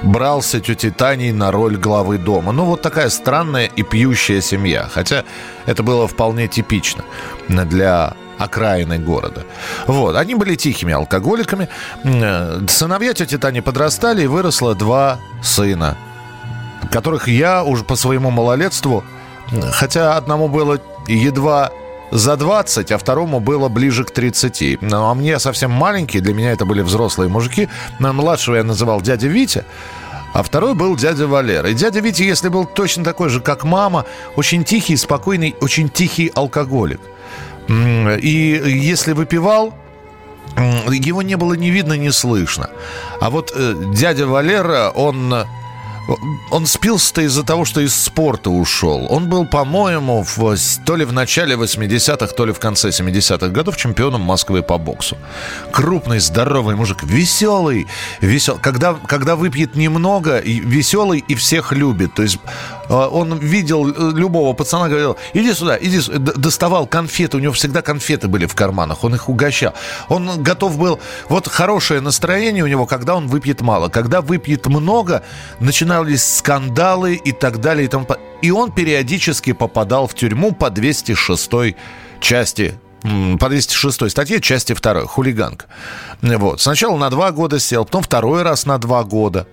брался 0.04 0.60
тетей 0.60 0.92
Таней 0.92 1.32
на 1.32 1.52
роль 1.52 1.78
главы 1.78 2.18
дома. 2.18 2.52
Ну, 2.52 2.66
вот 2.66 2.82
такая 2.82 3.10
странная 3.10 3.66
и 3.66 3.84
пьющая 3.84 4.42
семья. 4.42 4.88
Хотя 4.92 5.24
это 5.66 5.84
было 5.84 6.08
вполне 6.08 6.48
типично 6.48 7.04
для 7.48 8.14
окраины 8.38 8.98
города. 9.00 9.46
Вот. 9.86 10.16
Они 10.16 10.36
были 10.36 10.56
тихими 10.56 10.94
алкоголиками. 10.94 11.68
Э, 12.04 12.62
сыновья 12.68 13.14
тети 13.14 13.38
Тани 13.38 13.62
подрастали, 13.62 14.24
и 14.24 14.28
выросло 14.28 14.76
два 14.76 15.20
сына, 15.44 15.98
которых 16.90 17.28
я 17.28 17.64
уже 17.64 17.84
по 17.84 17.96
своему 17.96 18.32
малолетству, 18.32 19.04
хотя 19.72 20.16
одному 20.16 20.48
было 20.48 20.80
едва 21.08 21.72
за 22.12 22.36
20, 22.36 22.92
а 22.92 22.98
второму 22.98 23.40
было 23.40 23.70
ближе 23.70 24.04
к 24.04 24.12
30. 24.12 24.82
Ну, 24.82 25.06
а 25.06 25.14
мне 25.14 25.40
совсем 25.40 25.72
маленький, 25.72 26.20
для 26.20 26.34
меня 26.34 26.52
это 26.52 26.66
были 26.66 26.82
взрослые 26.82 27.30
мужики. 27.30 27.70
Младшего 28.00 28.56
я 28.56 28.64
называл 28.64 29.02
дядя 29.02 29.28
Витя, 29.28 29.66
а 30.34 30.44
второй 30.44 30.74
был 30.74 30.96
дядя 30.96 31.28
Валера. 31.28 31.70
И 31.70 31.74
дядя 31.74 32.00
Витя, 32.00 32.24
если 32.24 32.50
был 32.50 32.66
точно 32.66 33.04
такой 33.04 33.30
же, 33.30 33.42
как 33.42 33.64
мама, 33.64 34.06
очень 34.36 34.64
тихий, 34.64 34.98
спокойный, 34.98 35.56
очень 35.62 35.90
тихий 35.90 36.32
алкоголик– 36.36 37.00
и 37.70 38.62
если 38.66 39.14
выпивал, 39.14 39.74
его 40.58 41.22
не 41.22 41.36
было 41.36 41.54
ни 41.54 41.68
видно, 41.68 41.94
ни 41.94 42.10
слышно. 42.10 42.72
А 43.22 43.30
вот 43.30 43.54
э, 43.56 43.76
дядя 43.94 44.26
Валера, 44.26 44.90
он 44.90 45.46
он 46.52 46.66
спился-то 46.66 47.22
из-за 47.22 47.44
того, 47.44 47.66
что 47.66 47.82
из 47.82 47.94
спорта 47.96 48.50
ушел. 48.50 49.06
Он 49.10 49.30
был, 49.30 49.46
по-моему, 49.46 50.24
в, 50.24 50.56
то 50.86 50.96
ли 50.96 51.06
в 51.06 51.14
начале 51.14 51.56
80-х, 51.56 52.28
то 52.28 52.46
ли 52.46 52.54
в 52.54 52.60
конце 52.60 52.90
70-х 52.90 53.48
годов 53.50 53.78
чемпионом 53.78 54.22
Москвы 54.22 54.62
по 54.62 54.78
боксу. 54.78 55.18
Крупный, 55.72 56.20
здоровый 56.20 56.76
мужик, 56.76 57.04
веселый. 57.04 57.88
весел. 58.22 58.58
Когда, 58.62 58.94
когда 58.94 59.36
выпьет 59.36 59.76
немного, 59.76 60.40
веселый 60.40 61.24
и 61.28 61.36
всех 61.36 61.72
любит. 61.72 62.14
То 62.16 62.24
есть 62.24 62.40
он 62.94 63.38
видел 63.38 63.88
э, 63.88 64.12
любого 64.16 64.54
пацана, 64.54 64.90
говорил, 64.90 65.18
иди 65.34 65.54
сюда, 65.54 65.78
иди 65.80 66.02
сюда. 66.02 66.34
Доставал 66.36 66.88
конфеты, 66.88 67.38
у 67.38 67.40
него 67.40 67.54
всегда 67.54 67.82
конфеты 67.82 68.28
были 68.28 68.46
в 68.46 68.56
карманах, 68.56 69.04
он 69.04 69.16
их 69.16 69.30
угощал. 69.30 69.74
Он 70.08 70.42
готов 70.42 70.78
был, 70.78 71.00
вот 71.28 71.48
хорошее 71.48 72.02
настроение 72.02 72.64
у 72.64 72.68
него, 72.68 72.86
когда 72.86 73.16
он 73.16 73.28
выпьет 73.28 73.62
мало. 73.62 73.90
Когда 73.90 74.22
выпьет 74.22 74.68
много, 74.68 75.24
начинал 75.60 76.00
начинались 76.00 76.38
скандалы 76.38 77.16
и 77.16 77.32
так 77.32 77.62
далее. 77.62 77.86
И, 77.86 77.88
тому... 77.88 78.06
и 78.42 78.52
он 78.52 78.72
периодически 78.72 79.54
попадал 79.54 80.08
в 80.08 80.14
тюрьму 80.14 80.52
по 80.52 80.70
206 80.70 81.76
части 82.20 82.80
по 83.40 83.48
206 83.48 84.12
статье, 84.12 84.42
части 84.42 84.74
2, 84.74 85.06
хулиганка. 85.06 85.66
Вот. 86.22 86.60
Сначала 86.60 86.98
на 86.98 87.10
два 87.10 87.32
года 87.32 87.58
сел, 87.58 87.86
потом 87.86 88.04
второй 88.04 88.44
раз 88.44 88.66
на 88.66 88.78
два 88.78 89.04
года. 89.06 89.48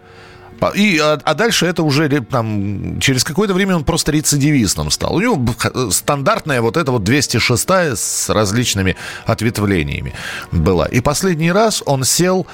И, 0.75 0.99
а, 0.99 1.19
а 1.23 1.35
дальше 1.35 1.67
это 1.67 1.83
уже 1.83 2.09
там, 2.23 2.99
через 3.01 3.25
какое-то 3.25 3.55
время 3.55 3.77
он 3.77 3.85
просто 3.85 4.13
рецидивистом 4.13 4.91
стал. 4.91 5.15
У 5.15 5.21
него 5.21 5.55
стандартная 5.91 6.61
вот 6.61 6.77
эта 6.77 6.93
вот 6.93 7.05
206 7.05 7.69
с 7.71 8.29
различными 8.29 8.97
ответвлениями 9.25 10.15
была. 10.53 10.87
И 10.87 11.01
последний 11.01 11.53
раз 11.53 11.83
он 11.87 12.05
сел 12.05 12.47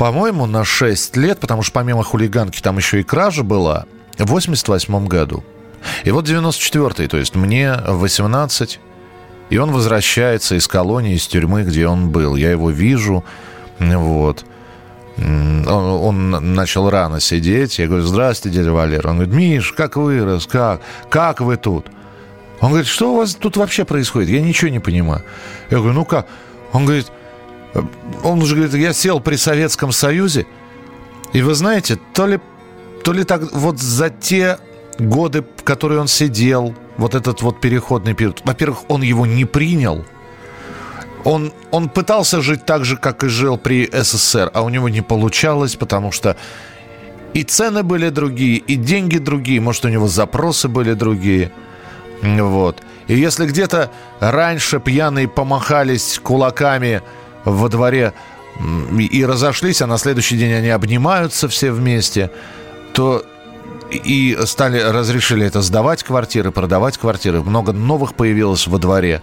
по-моему, 0.00 0.46
на 0.46 0.64
6 0.64 1.16
лет, 1.18 1.40
потому 1.40 1.62
что 1.62 1.72
помимо 1.72 2.02
хулиганки 2.02 2.62
там 2.62 2.78
еще 2.78 3.00
и 3.00 3.02
кража 3.02 3.42
была, 3.42 3.84
в 4.16 4.24
88 4.28 5.06
году. 5.06 5.44
И 6.04 6.10
вот 6.10 6.26
94-й, 6.26 7.06
то 7.06 7.18
есть 7.18 7.34
мне 7.34 7.74
18, 7.74 8.80
и 9.50 9.58
он 9.58 9.72
возвращается 9.72 10.54
из 10.54 10.66
колонии, 10.68 11.16
из 11.16 11.26
тюрьмы, 11.26 11.64
где 11.64 11.86
он 11.86 12.08
был. 12.08 12.36
Я 12.36 12.50
его 12.50 12.70
вижу, 12.70 13.24
вот. 13.78 14.46
Он, 15.20 16.30
начал 16.54 16.88
рано 16.88 17.20
сидеть. 17.20 17.78
Я 17.78 17.86
говорю, 17.86 18.04
здравствуйте, 18.04 18.58
дядя 18.58 18.72
Валер. 18.72 19.06
Он 19.06 19.16
говорит, 19.16 19.34
Миш, 19.34 19.72
как 19.72 19.96
вырос, 19.96 20.46
как? 20.46 20.80
Как 21.10 21.40
вы 21.40 21.56
тут? 21.56 21.86
Он 22.60 22.70
говорит, 22.70 22.86
что 22.88 23.12
у 23.12 23.16
вас 23.16 23.34
тут 23.34 23.56
вообще 23.56 23.84
происходит? 23.84 24.30
Я 24.30 24.40
ничего 24.40 24.70
не 24.70 24.80
понимаю. 24.80 25.22
Я 25.70 25.78
говорю, 25.78 25.94
ну 25.94 26.04
как? 26.04 26.26
Он 26.72 26.84
говорит, 26.84 27.10
он 28.22 28.42
уже 28.42 28.56
говорит, 28.56 28.74
я 28.74 28.92
сел 28.92 29.20
при 29.20 29.36
Советском 29.36 29.92
Союзе, 29.92 30.46
и 31.32 31.42
вы 31.42 31.54
знаете, 31.54 31.98
то 32.14 32.26
ли, 32.26 32.40
то 33.04 33.12
ли 33.12 33.24
так 33.24 33.52
вот 33.52 33.78
за 33.78 34.10
те 34.10 34.58
годы, 34.98 35.44
которые 35.64 36.00
он 36.00 36.08
сидел, 36.08 36.74
вот 36.96 37.14
этот 37.14 37.42
вот 37.42 37.60
переходный 37.60 38.14
период, 38.14 38.42
во-первых, 38.44 38.82
он 38.88 39.02
его 39.02 39.24
не 39.26 39.44
принял, 39.44 40.04
он, 41.24 41.52
он 41.70 41.88
пытался 41.88 42.40
жить 42.40 42.64
так 42.64 42.84
же, 42.84 42.96
как 42.96 43.24
и 43.24 43.28
жил 43.28 43.58
при 43.58 43.88
СССР, 43.92 44.50
а 44.54 44.62
у 44.62 44.68
него 44.68 44.88
не 44.88 45.02
получалось, 45.02 45.76
потому 45.76 46.12
что 46.12 46.36
и 47.34 47.42
цены 47.42 47.82
были 47.82 48.08
другие, 48.08 48.58
и 48.58 48.76
деньги 48.76 49.18
другие, 49.18 49.60
может, 49.60 49.84
у 49.84 49.88
него 49.88 50.08
запросы 50.08 50.68
были 50.68 50.94
другие. 50.94 51.52
Вот. 52.22 52.82
И 53.06 53.16
если 53.16 53.46
где-то 53.46 53.90
раньше 54.20 54.80
пьяные 54.80 55.28
помахались 55.28 56.20
кулаками 56.22 57.02
во 57.44 57.68
дворе 57.68 58.12
и 58.98 59.24
разошлись, 59.24 59.80
а 59.80 59.86
на 59.86 59.96
следующий 59.96 60.36
день 60.36 60.52
они 60.52 60.68
обнимаются 60.68 61.48
все 61.48 61.70
вместе, 61.70 62.30
то 62.92 63.24
и 63.90 64.36
стали, 64.44 64.80
разрешили 64.80 65.46
это 65.46 65.62
сдавать 65.62 66.02
квартиры, 66.02 66.50
продавать 66.50 66.98
квартиры. 66.98 67.42
Много 67.42 67.72
новых 67.72 68.14
появилось 68.14 68.66
во 68.66 68.78
дворе. 68.78 69.22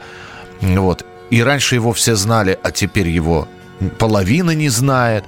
Вот. 0.61 1.05
И 1.29 1.43
раньше 1.43 1.75
его 1.75 1.93
все 1.93 2.15
знали, 2.15 2.57
а 2.63 2.71
теперь 2.71 3.09
его 3.09 3.47
половина 3.99 4.51
не 4.51 4.69
знает. 4.69 5.25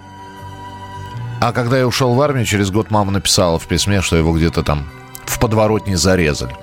А 1.41 1.51
когда 1.51 1.77
я 1.77 1.87
ушел 1.87 2.13
в 2.13 2.21
армию, 2.21 2.45
через 2.45 2.71
год 2.71 2.91
мама 2.91 3.11
написала 3.11 3.59
в 3.59 3.67
письме, 3.67 4.01
что 4.01 4.15
его 4.15 4.33
где-то 4.33 4.63
там 4.63 4.85
в 5.25 5.39
подворотне 5.39 5.97
зарезали. 5.97 6.55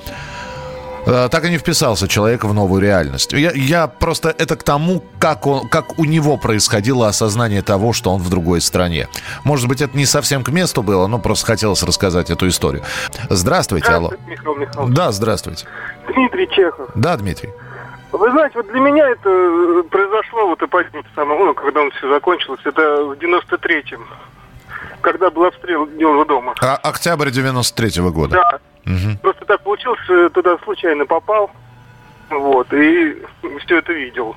Э, 1.06 1.28
так 1.30 1.44
и 1.44 1.50
не 1.50 1.56
вписался 1.56 2.08
человек 2.08 2.44
в 2.44 2.52
новую 2.52 2.82
реальность. 2.82 3.32
Я, 3.32 3.52
я 3.52 3.86
просто 3.86 4.34
это 4.36 4.56
к 4.56 4.64
тому, 4.64 5.02
как, 5.20 5.46
он, 5.46 5.68
как 5.68 5.98
у 5.98 6.04
него 6.04 6.36
происходило 6.36 7.06
осознание 7.06 7.62
того, 7.62 7.92
что 7.92 8.12
он 8.12 8.20
в 8.20 8.28
другой 8.28 8.60
стране. 8.60 9.08
Может 9.44 9.68
быть, 9.68 9.80
это 9.80 9.96
не 9.96 10.04
совсем 10.04 10.42
к 10.42 10.48
месту 10.50 10.82
было, 10.82 11.06
но 11.06 11.18
просто 11.18 11.46
хотелось 11.46 11.82
рассказать 11.84 12.30
эту 12.30 12.48
историю. 12.48 12.82
Здравствуйте, 13.30 13.88
алло. 13.92 14.12
Михаил 14.26 14.56
Михайлович. 14.56 14.96
Да, 14.96 15.12
здравствуйте. 15.12 15.66
Дмитрий 16.12 16.48
Чехов. 16.48 16.90
Да, 16.96 17.16
Дмитрий. 17.16 17.50
Вы 18.16 18.30
знаете, 18.30 18.54
вот 18.56 18.66
для 18.70 18.80
меня 18.80 19.08
это 19.08 19.28
э, 19.28 19.82
произошло 19.90 20.48
вот 20.48 20.62
эпохи 20.62 20.88
самого, 21.14 21.46
ну, 21.46 21.54
когда 21.54 21.82
он 21.82 21.90
все 21.92 22.08
закончилось, 22.08 22.60
это 22.64 23.04
в 23.04 23.12
93-м, 23.12 24.06
когда 25.02 25.30
был 25.30 25.44
обстрел 25.44 25.86
Белого 25.86 26.24
дома. 26.24 26.54
А, 26.62 26.76
октябрь 26.76 27.28
93-го 27.28 28.10
года. 28.10 28.36
Да. 28.42 28.58
Мгм. 28.84 29.18
Просто 29.18 29.44
так 29.44 29.60
получилось, 29.62 30.00
что 30.04 30.30
туда 30.30 30.56
случайно 30.64 31.04
попал, 31.06 31.50
вот, 32.30 32.72
и 32.72 33.22
все 33.64 33.78
это 33.78 33.92
видел. 33.92 34.34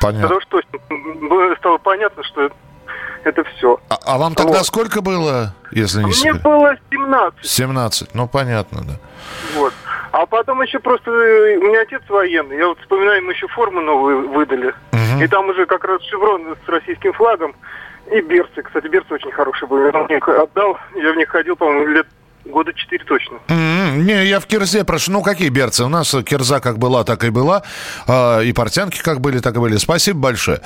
Понятно. 0.00 0.28
Потому 0.28 0.40
что 0.42 0.60
было- 1.28 1.56
стало 1.56 1.78
понятно, 1.78 2.22
что 2.24 2.50
это 3.24 3.44
все. 3.44 3.80
А, 3.88 3.96
а 4.04 4.18
вам 4.18 4.34
тогда 4.34 4.62
сколько 4.64 5.00
было, 5.00 5.54
если 5.70 6.00
не 6.00 6.06
Мне 6.06 6.14
секрет? 6.14 6.42
было 6.42 6.74
17, 6.90 7.46
17. 7.46 8.14
Ну, 8.14 8.28
понятно, 8.28 8.82
да. 8.84 8.94
вот. 9.56 9.72
А 10.12 10.26
потом 10.26 10.62
еще 10.62 10.78
просто, 10.78 11.10
э, 11.10 11.58
у 11.58 11.64
меня 11.64 11.82
отец 11.82 12.02
военный, 12.08 12.56
я 12.56 12.66
вот 12.68 12.78
вспоминаю, 12.80 13.18
ему 13.18 13.30
еще 13.30 13.46
форму 13.48 13.80
новую 13.80 14.28
выдали. 14.30 14.74
И 15.22 15.26
там 15.26 15.48
уже 15.48 15.66
как 15.66 15.84
раз 15.84 16.02
шеврон 16.04 16.56
с 16.64 16.68
российским 16.68 17.12
флагом 17.12 17.54
и 18.10 18.20
берцы. 18.20 18.62
Кстати, 18.62 18.86
берцы 18.86 19.14
очень 19.14 19.32
хорошие 19.32 19.68
были. 19.68 19.90
Мне 20.06 20.16
их 20.18 20.28
отдал, 20.28 20.78
я 20.94 21.12
в 21.12 21.16
них 21.16 21.28
ходил, 21.28 21.56
по-моему, 21.56 21.86
лет 21.88 22.06
года 22.44 22.72
четыре 22.72 23.04
точно. 23.04 23.38
М, 23.48 23.77
Не, 23.90 24.26
я 24.26 24.40
в 24.40 24.46
кирзе 24.46 24.84
прошу. 24.84 25.12
Ну, 25.12 25.22
какие 25.22 25.48
берцы? 25.48 25.84
У 25.84 25.88
нас 25.88 26.14
кирза 26.24 26.60
как 26.60 26.78
была, 26.78 27.04
так 27.04 27.24
и 27.24 27.30
была. 27.30 27.62
А, 28.06 28.40
И 28.40 28.52
портянки 28.52 29.00
как 29.00 29.20
были, 29.20 29.38
так 29.38 29.56
и 29.56 29.58
были. 29.58 29.76
Спасибо 29.76 30.18
большое. 30.20 30.60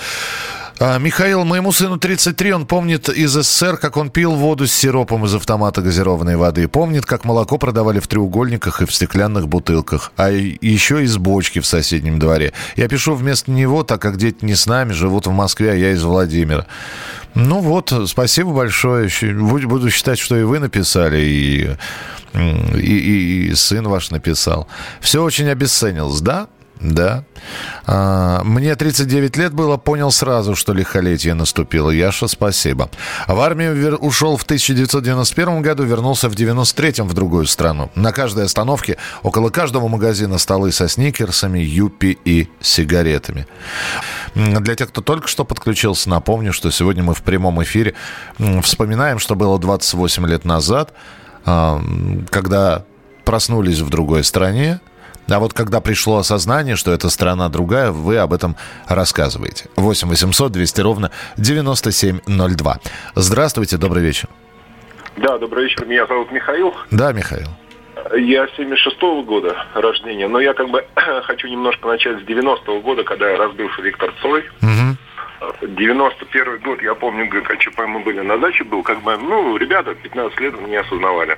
А, 0.79 0.99
Михаил, 0.99 1.45
моему 1.45 1.71
сыну 1.71 1.97
33, 1.99 2.55
он 2.55 2.67
помнит 2.67 3.09
из 3.09 3.33
СССР, 3.33 3.77
как 3.77 3.97
он 3.97 4.11
пил 4.11 4.33
воду 4.33 4.67
с 4.67 4.73
сиропом 4.73 5.25
из 5.27 5.35
автомата 5.35 5.81
газированной 5.83 6.37
воды. 6.37 6.67
Помнит, 6.67 7.07
как 7.07 7.25
молоко 7.25 7.59
продавали 7.59 8.01
в 8.01 8.09
треугольниках 8.09 8.83
и 8.83 8.87
в 8.87 8.93
стеклянных 8.93 9.49
бутылках. 9.49 10.13
А 10.17 10.31
еще 10.31 11.05
из 11.05 11.19
бочки 11.19 11.61
в 11.61 11.67
соседнем 11.67 12.19
дворе. 12.19 12.53
Я 12.75 12.89
пишу 12.89 13.15
вместо 13.15 13.51
него, 13.51 13.85
так 13.85 14.01
как 14.03 14.17
дети 14.17 14.39
не 14.45 14.55
с 14.55 14.67
нами, 14.67 14.93
живут 14.93 15.27
в 15.27 15.31
Москве, 15.31 15.73
а 15.73 15.75
я 15.75 15.93
из 15.93 16.03
Владимира. 16.03 16.67
Ну 17.35 17.61
вот, 17.61 17.93
спасибо 18.07 18.53
большое. 18.53 19.09
Буду 19.67 19.91
считать, 19.91 20.19
что 20.19 20.37
и 20.37 20.43
вы 20.43 20.59
написали, 20.59 21.19
и, 21.19 21.71
и, 22.35 22.79
и- 22.79 23.47
и 23.51 23.55
сын 23.55 23.87
ваш 23.89 24.11
написал. 24.11 24.69
Все 25.01 25.23
очень 25.23 25.49
обесценилось, 25.49 26.21
да? 26.21 26.49
Да. 26.83 27.25
А, 27.87 28.43
мне 28.43 28.75
39 28.75 29.37
лет 29.37 29.53
было, 29.55 29.77
понял 29.77 30.11
сразу, 30.11 30.57
что 30.57 30.73
лихолетие 30.73 31.35
наступило. 31.35 31.91
Яша, 31.91 32.27
спасибо. 32.27 32.91
В 33.29 33.41
армию 33.41 33.75
вер- 33.75 33.99
ушел 34.01 34.37
в 34.37 34.43
1991 34.43 35.63
году, 35.63 35.85
вернулся 35.85 36.29
в 36.29 36.35
93 36.35 37.05
в 37.05 37.15
другую 37.15 37.47
страну. 37.47 37.91
На 37.95 38.13
каждой 38.13 38.45
остановке, 38.45 38.97
около 39.23 39.51
каждого 39.51 39.87
магазина 39.87 40.39
столы 40.39 40.73
со 40.73 40.89
сникерсами, 40.89 41.61
юпи 41.61 42.19
и 42.25 42.49
сигаретами. 42.61 43.47
Для 44.35 44.75
тех, 44.75 44.89
кто 44.89 45.01
только 45.01 45.29
что 45.29 45.45
подключился, 45.45 46.11
напомню, 46.11 46.53
что 46.53 46.71
сегодня 46.73 47.05
мы 47.05 47.15
в 47.15 47.23
прямом 47.23 47.63
эфире 47.63 47.95
вспоминаем, 48.63 49.21
что 49.21 49.37
было 49.37 49.59
28 49.59 50.27
лет 50.27 50.45
назад, 50.45 50.93
когда 51.45 52.85
проснулись 53.25 53.81
в 53.81 53.89
другой 53.89 54.25
стране, 54.25 54.81
а 55.29 55.39
вот 55.39 55.53
когда 55.53 55.81
пришло 55.81 56.19
осознание, 56.19 56.77
что 56.77 56.93
эта 56.93 57.09
страна 57.09 57.49
другая, 57.49 57.91
вы 57.91 58.19
об 58.19 58.33
этом 58.33 58.57
рассказываете. 58.89 59.67
8 59.77 60.09
800 60.09 60.53
200 60.53 60.81
ровно 60.81 61.11
9702. 61.37 62.79
Здравствуйте, 63.15 63.77
добрый 63.77 64.03
вечер. 64.03 64.29
Да, 65.17 65.39
добрый 65.39 65.65
вечер. 65.65 65.87
Меня 65.87 66.07
зовут 66.07 66.33
Михаил. 66.33 66.75
Да, 66.91 67.13
Михаил. 67.13 67.49
Я 68.17 68.47
76-го 68.59 69.23
года 69.23 69.55
рождения, 69.75 70.29
но 70.29 70.41
я 70.41 70.55
как 70.55 70.69
бы 70.71 70.85
хочу 71.23 71.49
немножко 71.49 71.89
начать 71.89 72.19
с 72.19 72.23
90-го 72.23 72.81
года, 72.81 73.05
когда 73.05 73.37
разбился 73.37 73.81
Виктор 73.83 74.13
Цой. 74.23 74.45
91 75.61 76.59
год, 76.61 76.83
я 76.83 76.95
помню, 76.95 77.29
ГКЧП 77.29 77.81
мы 77.87 78.01
были 78.01 78.21
на 78.21 78.39
даче, 78.39 78.65
был 78.65 78.83
как 78.83 79.03
бы, 79.03 79.17
ну, 79.17 79.57
ребята 79.57 79.95
15 79.95 80.41
лет 80.41 80.69
не 80.69 80.77
осознавали. 80.77 81.37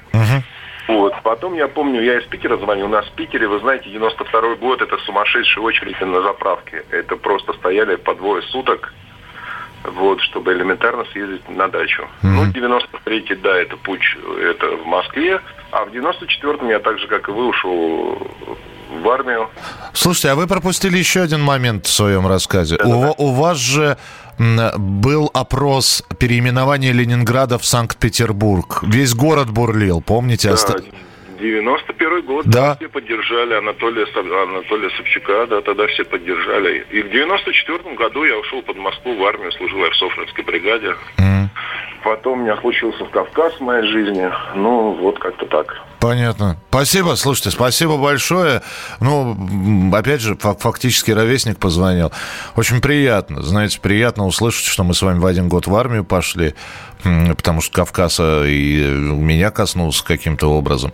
Вот. 0.89 1.15
Потом 1.23 1.55
я 1.55 1.69
помню, 1.69 2.03
я 2.03 2.19
из 2.19 2.25
Питера 2.25 2.57
звонил. 2.57 2.87
У 2.87 2.91
нас 2.91 3.07
в 3.07 3.13
Питере, 3.13 3.49
вы 3.49 3.59
знаете, 3.61 3.89
92 3.91 4.57
год, 4.57 4.83
это 4.83 4.99
сумасшедшие 4.99 5.63
очереди 5.63 6.03
на 6.05 6.23
заправке. 6.23 6.85
Это 6.91 7.17
просто 7.17 7.53
стояли 7.55 7.97
по 7.97 8.15
двое 8.15 8.43
суток, 8.43 8.93
вот, 9.85 10.21
чтобы 10.21 10.53
элементарно 10.53 11.05
съездить 11.13 11.49
на 11.49 11.69
дачу. 11.69 12.07
Ну, 12.23 12.45
93-й, 12.45 13.37
да, 13.37 13.57
это 13.57 13.77
путь, 13.79 14.03
это 14.43 14.77
в 14.77 14.87
Москве. 14.87 15.41
А 15.71 15.85
в 15.85 15.89
94-м 15.89 16.69
я 16.69 16.79
так 16.81 16.99
же, 16.99 17.07
как 17.07 17.29
и 17.29 17.33
вы, 17.33 17.49
ушел 17.49 18.19
в 19.03 19.09
армию. 19.09 19.49
Слушайте, 19.93 20.31
а 20.31 20.35
вы 20.35 20.47
пропустили 20.47 20.99
еще 20.99 21.23
один 21.23 21.43
момент 21.43 21.87
в 21.87 21.91
своем 21.91 22.27
рассказе. 22.27 22.79
У, 22.85 23.15
у 23.17 23.33
вас 23.33 23.59
же 23.59 23.97
был 24.39 25.31
опрос 25.35 26.03
переименования 26.19 26.93
Ленинграда 26.93 27.59
в 27.59 27.65
Санкт-Петербург. 27.65 28.81
Весь 28.83 29.15
город 29.15 29.51
бурлил, 29.51 30.01
помните? 30.01 30.49
Да, 30.49 30.55
Оста- 30.55 30.83
91 31.39 32.23
год, 32.27 32.47
Да. 32.47 32.77
все 32.77 32.89
поддержали 32.89 33.55
Анатолия, 33.55 34.07
Анатолия 34.17 34.91
Собчака, 34.97 35.47
да, 35.49 35.61
тогда 35.61 35.87
все 35.89 36.05
поддержали. 36.05 36.87
И 36.91 37.03
в 37.03 37.11
94 37.11 37.95
году 37.97 38.25
я 38.25 38.39
ушел 38.39 38.63
под 38.63 38.77
Москву 38.77 39.17
в 39.17 39.25
армию, 39.25 39.53
служил 39.53 39.79
я 39.85 39.91
в 39.91 39.97
Софринской 39.97 40.45
бригаде. 40.45 40.95
Потом 42.05 42.41
у 42.41 42.43
меня 42.43 42.55
случился 42.61 43.03
Кавказ 43.07 43.55
в 43.55 43.61
моей 43.63 43.87
жизни. 43.91 44.31
Ну, 44.55 44.93
вот 44.93 45.19
как-то 45.19 45.47
так. 45.47 45.75
Понятно. 46.01 46.59
Спасибо, 46.69 47.15
слушайте, 47.15 47.51
спасибо 47.51 47.97
большое. 47.97 48.61
Ну, 49.01 49.35
опять 49.95 50.21
же, 50.21 50.37
фа- 50.37 50.53
фактически 50.55 51.13
ровесник 51.13 51.59
позвонил. 51.59 52.13
Очень 52.57 52.83
приятно, 52.83 53.41
знаете, 53.41 53.81
приятно 53.81 54.27
услышать, 54.27 54.67
что 54.67 54.85
мы 54.85 54.93
с 54.93 55.01
вами 55.01 55.19
в 55.19 55.25
один 55.25 55.49
год 55.49 55.67
в 55.67 55.75
армию 55.75 56.05
пошли, 56.05 56.55
потому 57.05 57.61
что 57.61 57.73
Кавказа 57.73 58.45
и 58.47 58.83
меня 58.83 59.51
коснулся 59.51 60.05
каким-то 60.05 60.51
образом. 60.51 60.93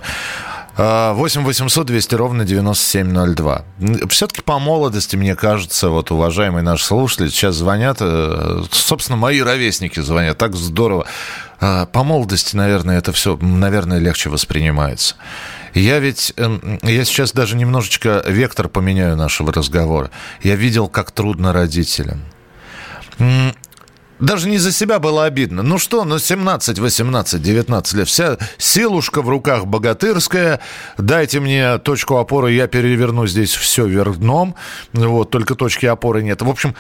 8 0.76 1.42
800 1.44 1.86
200 1.86 2.14
ровно 2.14 2.44
9702. 2.44 3.64
Все-таки 4.08 4.40
по 4.40 4.58
молодости, 4.58 5.16
мне 5.16 5.36
кажется, 5.36 5.90
вот 5.90 6.10
уважаемые 6.10 6.62
наши 6.62 6.84
слушатели 6.84 7.28
сейчас 7.28 7.56
звонят, 7.56 7.98
э, 8.00 8.62
собственно, 8.70 9.16
мои 9.16 9.40
ровесники 9.42 10.00
звонят, 10.00 10.38
так 10.38 10.54
здорово. 10.54 11.06
А, 11.60 11.84
По 11.86 12.02
молодости, 12.02 12.56
наверное, 12.56 12.96
это 12.98 13.12
все, 13.12 13.36
наверное, 13.36 13.98
легче 13.98 14.30
воспринимается. 14.30 15.16
Я 15.74 15.98
ведь, 15.98 16.32
эм, 16.36 16.78
я 16.82 17.04
сейчас 17.04 17.32
даже 17.32 17.56
немножечко 17.56 18.24
вектор 18.26 18.68
поменяю 18.68 19.16
нашего 19.16 19.52
разговора. 19.52 20.10
Я 20.42 20.56
видел, 20.56 20.88
как 20.88 21.10
трудно 21.10 21.52
родителям. 21.52 22.22
Даже 24.20 24.48
не 24.48 24.58
за 24.58 24.70
себя 24.70 24.98
было 24.98 25.24
обидно. 25.24 25.62
Ну 25.62 25.78
что, 25.78 26.04
ну 26.04 26.18
17, 26.18 26.78
18, 26.78 27.42
19 27.42 27.94
лет. 27.94 28.08
Вся 28.08 28.38
силушка 28.58 29.22
в 29.22 29.28
руках 29.28 29.66
богатырская. 29.66 30.60
Дайте 30.98 31.40
мне 31.40 31.78
точку 31.78 32.16
опоры, 32.16 32.52
я 32.52 32.66
переверну 32.66 33.26
здесь 33.26 33.54
все 33.54 33.86
вверх 33.86 34.18
дном. 34.18 34.54
Вот, 34.92 35.30
только 35.30 35.54
точки 35.54 35.86
опоры 35.86 36.22
нет. 36.22 36.42
В 36.42 36.48
общем, 36.48 36.74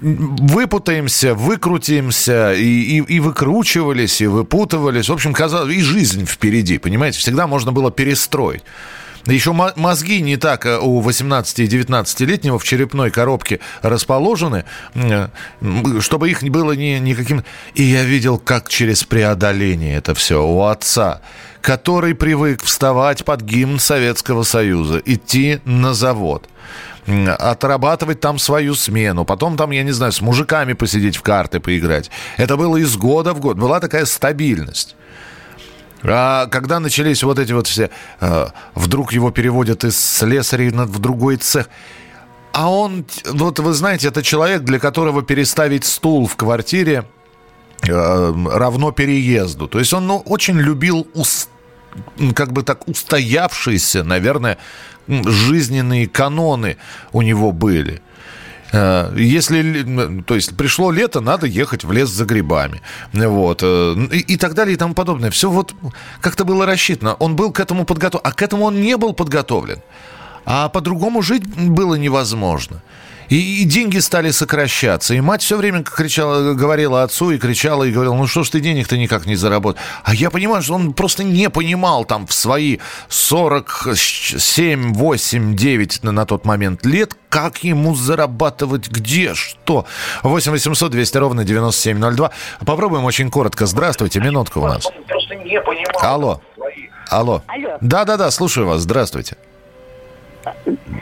выпутаемся, 0.00 1.34
выкрутимся, 1.34 2.54
и, 2.54 2.62
и, 2.62 2.96
и 2.98 3.20
выкручивались, 3.20 4.20
и 4.20 4.26
выпутывались. 4.26 5.08
В 5.08 5.12
общем, 5.12 5.32
казалось, 5.32 5.74
и 5.74 5.82
жизнь 5.82 6.24
впереди, 6.24 6.78
понимаете? 6.78 7.18
Всегда 7.18 7.46
можно 7.46 7.72
было 7.72 7.90
перестроить. 7.90 8.62
Еще 9.28 9.52
мо- 9.52 9.72
мозги 9.76 10.20
не 10.20 10.36
так 10.36 10.66
э, 10.66 10.78
у 10.78 11.00
18 11.00 11.58
и 11.60 11.66
19-летнего 11.66 12.58
в 12.58 12.64
черепной 12.64 13.10
коробке 13.10 13.60
расположены, 13.82 14.64
э, 14.94 15.28
чтобы 16.00 16.30
их 16.30 16.42
было 16.42 16.72
ни, 16.72 16.98
никаким... 16.98 17.44
И 17.74 17.82
я 17.82 18.04
видел, 18.04 18.38
как 18.38 18.68
через 18.68 19.04
преодоление 19.04 19.96
это 19.96 20.14
все 20.14 20.42
у 20.44 20.62
отца, 20.62 21.20
который 21.60 22.14
привык 22.14 22.62
вставать 22.62 23.24
под 23.24 23.42
гимн 23.42 23.78
Советского 23.78 24.42
Союза, 24.42 25.02
идти 25.04 25.60
на 25.64 25.94
завод 25.94 26.48
отрабатывать 27.38 28.20
там 28.20 28.38
свою 28.38 28.74
смену, 28.74 29.24
потом 29.24 29.56
там, 29.56 29.70
я 29.70 29.82
не 29.82 29.92
знаю, 29.92 30.12
с 30.12 30.20
мужиками 30.20 30.74
посидеть 30.74 31.16
в 31.16 31.22
карты 31.22 31.58
поиграть. 31.58 32.10
Это 32.36 32.58
было 32.58 32.76
из 32.76 32.96
года 32.98 33.32
в 33.32 33.40
год. 33.40 33.56
Была 33.56 33.80
такая 33.80 34.04
стабильность. 34.04 34.94
А 36.02 36.46
когда 36.46 36.80
начались 36.80 37.22
вот 37.22 37.38
эти 37.38 37.52
вот 37.52 37.66
все... 37.66 37.90
э, 38.20 38.46
вдруг 38.74 39.12
его 39.12 39.30
переводят 39.30 39.84
из 39.84 39.98
слесарей 39.98 40.70
в 40.70 40.98
другой 40.98 41.36
цех. 41.36 41.68
А 42.52 42.70
он, 42.70 43.04
вот 43.24 43.58
вы 43.58 43.72
знаете, 43.72 44.08
это 44.08 44.22
человек, 44.22 44.62
для 44.62 44.78
которого 44.78 45.22
переставить 45.22 45.84
стул 45.84 46.26
в 46.26 46.36
квартире 46.36 47.04
э, 47.86 48.34
равно 48.52 48.92
переезду. 48.92 49.68
То 49.68 49.78
есть 49.78 49.92
он 49.92 50.06
ну, 50.06 50.18
очень 50.18 50.58
любил 50.58 51.06
ус- 51.14 51.48
м, 52.18 52.32
как 52.32 52.52
бы 52.52 52.62
так 52.62 52.88
устоявшиеся, 52.88 54.04
наверное, 54.04 54.58
жизненные 55.08 56.06
каноны 56.06 56.76
у 57.12 57.22
него 57.22 57.52
были. 57.52 58.02
Э, 58.72 59.12
Если, 59.16 60.22
то 60.26 60.34
есть, 60.34 60.56
пришло 60.56 60.90
лето, 60.90 61.20
надо 61.20 61.46
ехать 61.46 61.84
в 61.84 61.92
лес 61.92 62.08
за 62.08 62.24
грибами. 62.24 62.80
Вот. 63.12 63.62
э, 63.62 63.94
И, 64.12 64.34
и 64.34 64.36
так 64.36 64.54
далее, 64.54 64.74
и 64.74 64.76
тому 64.76 64.94
подобное. 64.94 65.30
Все 65.30 65.50
вот 65.50 65.74
как-то 66.20 66.44
было 66.44 66.66
рассчитано. 66.66 67.14
Он 67.14 67.36
был 67.36 67.52
к 67.52 67.60
этому 67.60 67.84
подготовлен. 67.84 68.26
А 68.26 68.32
к 68.32 68.42
этому 68.42 68.64
он 68.64 68.80
не 68.80 68.96
был 68.96 69.12
подготовлен. 69.12 69.80
А 70.44 70.68
по-другому 70.68 71.22
жить 71.22 71.46
было 71.46 71.94
невозможно. 71.96 72.82
И, 73.28 73.62
и 73.62 73.64
деньги 73.64 73.98
стали 73.98 74.30
сокращаться. 74.30 75.14
И 75.14 75.20
мать 75.20 75.42
все 75.42 75.56
время 75.56 75.82
кричала, 75.82 76.54
говорила 76.54 77.02
отцу 77.02 77.30
и 77.30 77.38
кричала, 77.38 77.84
и 77.84 77.92
говорила, 77.92 78.14
ну 78.14 78.26
что 78.26 78.42
ж 78.44 78.50
ты 78.50 78.60
денег-то 78.60 78.96
никак 78.96 79.26
не 79.26 79.36
заработал. 79.36 79.80
А 80.04 80.14
я 80.14 80.30
понимаю, 80.30 80.62
что 80.62 80.74
он 80.74 80.92
просто 80.94 81.24
не 81.24 81.50
понимал 81.50 82.04
там 82.04 82.26
в 82.26 82.32
свои 82.32 82.78
47, 83.08 84.94
8, 84.94 85.56
9 85.56 86.02
на, 86.02 86.12
на 86.12 86.26
тот 86.26 86.44
момент 86.44 86.86
лет, 86.86 87.14
как 87.28 87.64
ему 87.64 87.94
зарабатывать, 87.94 88.88
где, 88.88 89.34
что. 89.34 89.86
8 90.22 90.52
800 90.52 90.90
200 90.90 91.16
ровно 91.18 91.44
9702. 91.44 92.30
Попробуем 92.64 93.04
очень 93.04 93.30
коротко. 93.30 93.66
Здравствуйте, 93.66 94.20
минутка 94.20 94.58
у 94.58 94.66
нас. 94.66 94.88
Просто 95.06 95.34
не 95.34 95.60
понимал. 95.60 96.02
Алло. 96.02 96.42
Алло. 97.10 97.42
Алло. 97.46 97.78
Да-да-да, 97.80 98.30
слушаю 98.30 98.66
вас. 98.66 98.82
Здравствуйте. 98.82 99.36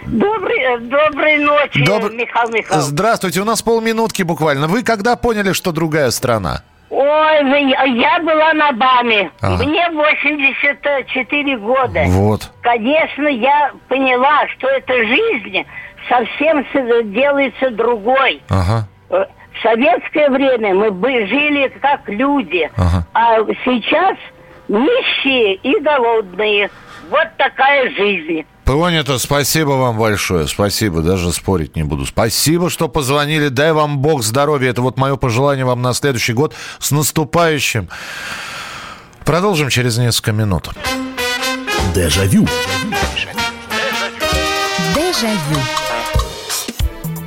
Добрый, 0.06 0.58
э, 0.60 0.78
доброй 0.78 1.38
ночи, 1.38 1.84
Добр- 1.84 2.12
Михаил 2.12 2.48
Михайлович. 2.50 2.86
Здравствуйте, 2.88 3.40
у 3.40 3.44
нас 3.44 3.62
полминутки 3.62 4.22
буквально. 4.22 4.68
Вы 4.68 4.82
когда 4.82 5.16
поняли, 5.16 5.52
что 5.52 5.72
другая 5.72 6.10
страна? 6.10 6.62
Ой, 6.88 7.70
я 7.98 8.20
была 8.20 8.52
на 8.54 8.72
БАМе. 8.72 9.30
Ага. 9.40 9.64
Мне 9.64 9.88
84 9.90 11.56
года. 11.58 12.04
Вот. 12.06 12.50
Конечно, 12.62 13.26
я 13.28 13.72
поняла, 13.88 14.46
что 14.56 14.68
эта 14.68 14.94
жизнь 14.94 15.66
совсем 16.08 16.64
делается 17.12 17.70
другой. 17.70 18.40
Ага. 18.48 18.86
Э, 19.10 19.24
В 19.58 19.62
советское 19.62 20.28
время 20.28 20.74
мы 20.74 20.90
бы 20.90 21.08
жили 21.26 21.68
как 21.80 22.08
люди, 22.08 22.70
Ага. 22.76 23.06
а 23.14 23.38
сейчас 23.64 24.16
нищие 24.68 25.54
и 25.54 25.80
голодные. 25.80 26.70
Вот 27.10 27.28
такая 27.38 27.90
жизнь. 27.90 28.44
Понято, 28.66 29.18
спасибо 29.18 29.70
вам 29.70 29.96
большое. 29.96 30.48
Спасибо, 30.48 31.00
даже 31.00 31.32
спорить 31.32 31.76
не 31.76 31.84
буду. 31.84 32.04
Спасибо, 32.04 32.68
что 32.68 32.88
позвонили. 32.88 33.46
Дай 33.46 33.72
вам 33.72 33.98
Бог 33.98 34.24
здоровья. 34.24 34.70
Это 34.70 34.82
вот 34.82 34.96
мое 34.96 35.14
пожелание 35.14 35.64
вам 35.64 35.82
на 35.82 35.94
следующий 35.94 36.32
год. 36.32 36.52
С 36.80 36.90
наступающим. 36.90 37.88
Продолжим 39.24 39.70
через 39.70 39.98
несколько 39.98 40.32
минут. 40.32 40.70
Дежавю. 41.94 42.44
Дежавю. 44.96 45.85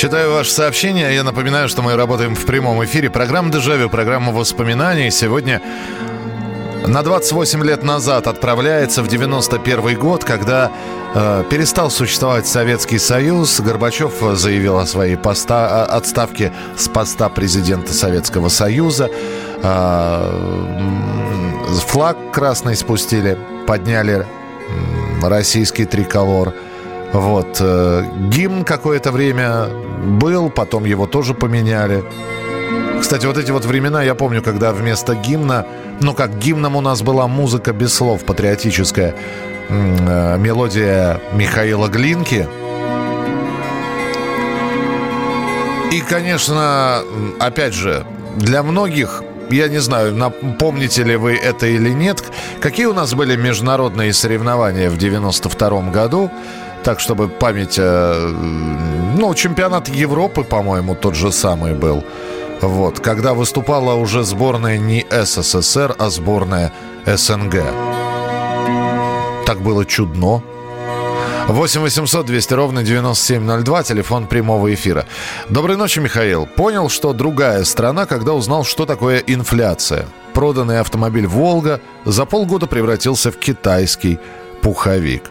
Читаю 0.00 0.32
ваше 0.32 0.50
сообщение. 0.50 1.14
Я 1.14 1.24
напоминаю, 1.24 1.68
что 1.68 1.82
мы 1.82 1.94
работаем 1.94 2.34
в 2.34 2.46
прямом 2.46 2.82
эфире. 2.86 3.10
Программа 3.10 3.52
«Дежавю», 3.52 3.90
программа 3.90 4.32
воспоминаний. 4.32 5.10
Сегодня 5.10 5.60
на 6.86 7.02
28 7.02 7.62
лет 7.62 7.82
назад 7.82 8.26
отправляется 8.26 9.02
в 9.02 9.08
91 9.08 9.98
год, 9.98 10.24
когда 10.24 10.72
э, 11.14 11.44
перестал 11.50 11.90
существовать 11.90 12.46
Советский 12.46 12.98
Союз. 12.98 13.60
Горбачев 13.60 14.14
заявил 14.38 14.78
о 14.78 14.86
своей 14.86 15.18
поста, 15.18 15.84
отставке 15.84 16.50
с 16.78 16.88
поста 16.88 17.28
президента 17.28 17.92
Советского 17.92 18.48
Союза. 18.48 19.10
Э, 19.62 20.32
флаг 21.88 22.16
красный 22.32 22.74
спустили, 22.74 23.36
подняли 23.66 24.26
российский 25.22 25.84
триколор. 25.84 26.54
Вот. 27.12 27.56
э, 27.60 28.04
Гимн 28.30 28.64
какое-то 28.64 29.10
время 29.10 29.66
был, 30.04 30.50
потом 30.50 30.84
его 30.84 31.06
тоже 31.06 31.34
поменяли. 31.34 32.04
Кстати, 33.00 33.26
вот 33.26 33.38
эти 33.38 33.50
вот 33.50 33.64
времена, 33.64 34.02
я 34.02 34.14
помню, 34.14 34.42
когда 34.42 34.72
вместо 34.72 35.14
гимна, 35.14 35.66
ну 36.00 36.14
как 36.14 36.38
гимном 36.38 36.76
у 36.76 36.80
нас 36.80 37.02
была 37.02 37.26
музыка 37.26 37.72
без 37.72 37.94
слов, 37.94 38.24
патриотическая 38.24 39.14
э, 39.68 40.38
мелодия 40.38 41.20
Михаила 41.32 41.88
Глинки. 41.88 42.46
И, 45.90 46.00
конечно, 46.02 47.02
опять 47.40 47.74
же, 47.74 48.04
для 48.36 48.62
многих, 48.62 49.24
я 49.50 49.68
не 49.68 49.80
знаю, 49.80 50.32
помните 50.58 51.02
ли 51.02 51.16
вы 51.16 51.34
это 51.34 51.66
или 51.66 51.90
нет, 51.90 52.22
какие 52.60 52.86
у 52.86 52.94
нас 52.94 53.12
были 53.14 53.34
международные 53.34 54.12
соревнования 54.12 54.88
в 54.88 54.96
92 54.96 55.90
году, 55.90 56.30
так, 56.82 57.00
чтобы 57.00 57.28
память... 57.28 57.78
э, 57.78 58.32
Ну, 59.18 59.34
чемпионат 59.34 59.88
Европы, 59.88 60.44
по-моему, 60.44 60.94
тот 60.94 61.14
же 61.14 61.32
самый 61.32 61.74
был. 61.74 62.04
Вот, 62.60 63.00
когда 63.00 63.32
выступала 63.32 63.94
уже 63.94 64.22
сборная 64.22 64.78
не 64.78 65.06
СССР, 65.10 65.94
а 65.98 66.10
сборная 66.10 66.72
СНГ. 67.06 67.62
Так 69.46 69.60
было 69.60 69.84
чудно. 69.84 70.42
8 71.48 71.80
800 71.80 72.26
200 72.26 72.54
ровно 72.54 72.82
9702, 72.84 73.82
телефон 73.82 74.26
прямого 74.26 74.72
эфира. 74.72 75.06
Доброй 75.48 75.76
ночи, 75.76 75.98
Михаил. 75.98 76.46
Понял, 76.46 76.88
что 76.88 77.12
другая 77.12 77.64
страна, 77.64 78.06
когда 78.06 78.34
узнал, 78.34 78.62
что 78.64 78.86
такое 78.86 79.18
инфляция. 79.18 80.06
Проданный 80.32 80.78
автомобиль 80.78 81.26
«Волга» 81.26 81.80
за 82.04 82.24
полгода 82.24 82.66
превратился 82.66 83.32
в 83.32 83.36
китайский. 83.36 84.20
Пуховик. 84.62 85.24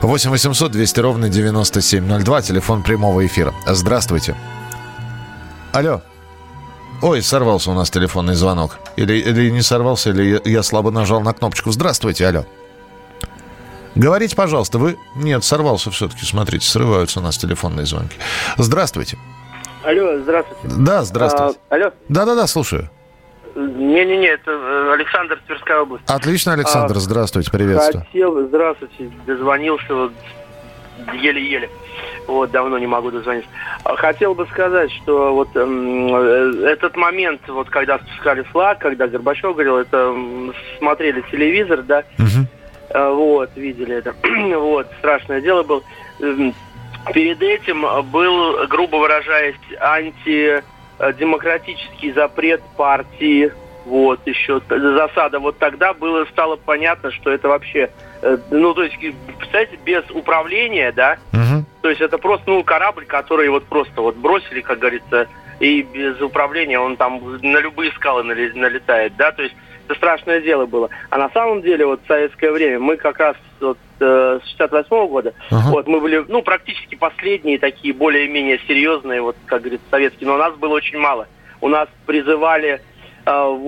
8 0.00 0.30
800 0.30 0.72
200 0.72 1.00
ровно 1.00 1.28
9702, 1.28 2.42
телефон 2.42 2.82
прямого 2.82 3.24
эфира. 3.26 3.54
Здравствуйте. 3.66 4.36
Алло. 5.72 6.02
Ой, 7.00 7.20
сорвался 7.22 7.70
у 7.70 7.74
нас 7.74 7.90
телефонный 7.90 8.34
звонок. 8.34 8.78
Или, 8.96 9.14
или 9.14 9.50
не 9.50 9.62
сорвался, 9.62 10.10
или 10.10 10.22
я, 10.34 10.40
я 10.44 10.62
слабо 10.62 10.90
нажал 10.90 11.20
на 11.20 11.32
кнопочку. 11.32 11.72
Здравствуйте, 11.72 12.26
алло. 12.26 12.44
Говорите, 13.94 14.36
пожалуйста, 14.36 14.78
вы... 14.78 14.96
Нет, 15.16 15.44
сорвался 15.44 15.90
все-таки, 15.90 16.24
смотрите, 16.24 16.66
срываются 16.66 17.20
у 17.20 17.22
нас 17.22 17.36
телефонные 17.36 17.86
звонки. 17.86 18.16
Здравствуйте. 18.56 19.18
Алло, 19.84 20.18
здравствуйте. 20.22 20.76
Да, 20.76 21.04
здравствуйте. 21.04 21.58
А, 21.68 21.74
алло. 21.74 21.92
Да-да-да, 22.08 22.46
слушаю. 22.46 22.88
Не-не-не, 23.54 24.28
это 24.28 24.50
э, 24.50 24.92
Александр, 24.94 25.38
Тверская 25.46 25.80
область. 25.80 26.04
Отлично, 26.08 26.54
Александр, 26.54 26.96
а, 26.96 27.00
здравствуйте, 27.00 27.50
приветствую. 27.50 28.04
Хотел, 28.04 28.46
здравствуйте, 28.46 29.10
дозвонился 29.26 29.94
вот 29.94 30.12
еле-еле. 31.14 31.68
Вот, 32.26 32.50
давно 32.50 32.78
не 32.78 32.86
могу 32.86 33.10
дозвониться. 33.10 33.50
А, 33.84 33.96
хотел 33.96 34.34
бы 34.34 34.46
сказать, 34.46 34.90
что 34.92 35.34
вот 35.34 35.54
эм, 35.56 36.14
э, 36.14 36.66
этот 36.70 36.96
момент, 36.96 37.40
вот 37.48 37.68
когда 37.68 37.98
спускали 37.98 38.42
флаг, 38.42 38.78
когда 38.78 39.06
Горбачев 39.06 39.54
говорил, 39.54 39.78
это 39.78 40.14
смотрели 40.78 41.22
телевизор, 41.30 41.82
да, 41.82 42.04
угу. 42.18 42.46
э, 42.90 43.10
вот, 43.10 43.50
видели 43.56 43.96
это, 43.96 44.14
вот, 44.58 44.86
страшное 44.98 45.40
дело 45.40 45.62
было. 45.62 45.82
Эм, 46.20 46.54
перед 47.12 47.42
этим 47.42 47.84
был, 48.10 48.66
грубо 48.68 48.96
выражаясь, 48.96 49.56
антидемократический 51.02 52.12
запрет 52.12 52.62
партии 52.76 53.52
вот, 53.84 54.20
еще 54.26 54.60
засада. 54.68 55.38
Вот 55.40 55.58
тогда 55.58 55.92
было, 55.92 56.24
стало 56.26 56.56
понятно, 56.56 57.10
что 57.10 57.30
это 57.30 57.48
вообще, 57.48 57.90
э, 58.22 58.38
ну, 58.50 58.74
то 58.74 58.84
есть, 58.84 58.96
представляете, 59.38 59.78
без 59.84 60.08
управления, 60.10 60.92
да, 60.92 61.18
угу. 61.32 61.64
то 61.82 61.88
есть 61.88 62.00
это 62.00 62.18
просто, 62.18 62.48
ну, 62.48 62.62
корабль, 62.62 63.04
который 63.06 63.48
вот 63.48 63.64
просто 63.64 64.00
вот 64.00 64.16
бросили, 64.16 64.60
как 64.60 64.78
говорится, 64.78 65.26
и 65.60 65.82
без 65.82 66.20
управления 66.20 66.78
он 66.78 66.96
там 66.96 67.20
на 67.42 67.58
любые 67.58 67.92
скалы 67.92 68.22
налетает, 68.22 69.16
да, 69.16 69.32
то 69.32 69.42
есть 69.42 69.54
это 69.86 69.96
страшное 69.96 70.40
дело 70.40 70.66
было. 70.66 70.88
А 71.10 71.18
на 71.18 71.28
самом 71.30 71.62
деле, 71.62 71.86
вот 71.86 72.00
в 72.04 72.06
советское 72.06 72.52
время, 72.52 72.78
мы 72.78 72.96
как 72.96 73.18
раз 73.18 73.36
вот, 73.60 73.78
э, 74.02 74.40
с 74.44 74.48
68 74.50 74.88
-го 74.90 75.08
года, 75.08 75.34
uh-huh. 75.50 75.70
вот, 75.70 75.86
мы 75.86 76.00
были, 76.00 76.24
ну, 76.28 76.42
практически 76.42 76.94
последние 76.94 77.58
такие 77.58 77.94
более-менее 77.94 78.60
серьезные, 78.66 79.22
вот, 79.22 79.36
как 79.46 79.62
говорится, 79.62 79.86
советские, 79.90 80.28
но 80.28 80.36
нас 80.36 80.54
было 80.56 80.74
очень 80.74 80.98
мало. 80.98 81.28
У 81.60 81.68
нас 81.68 81.88
призывали 82.06 82.82
в 83.24 83.62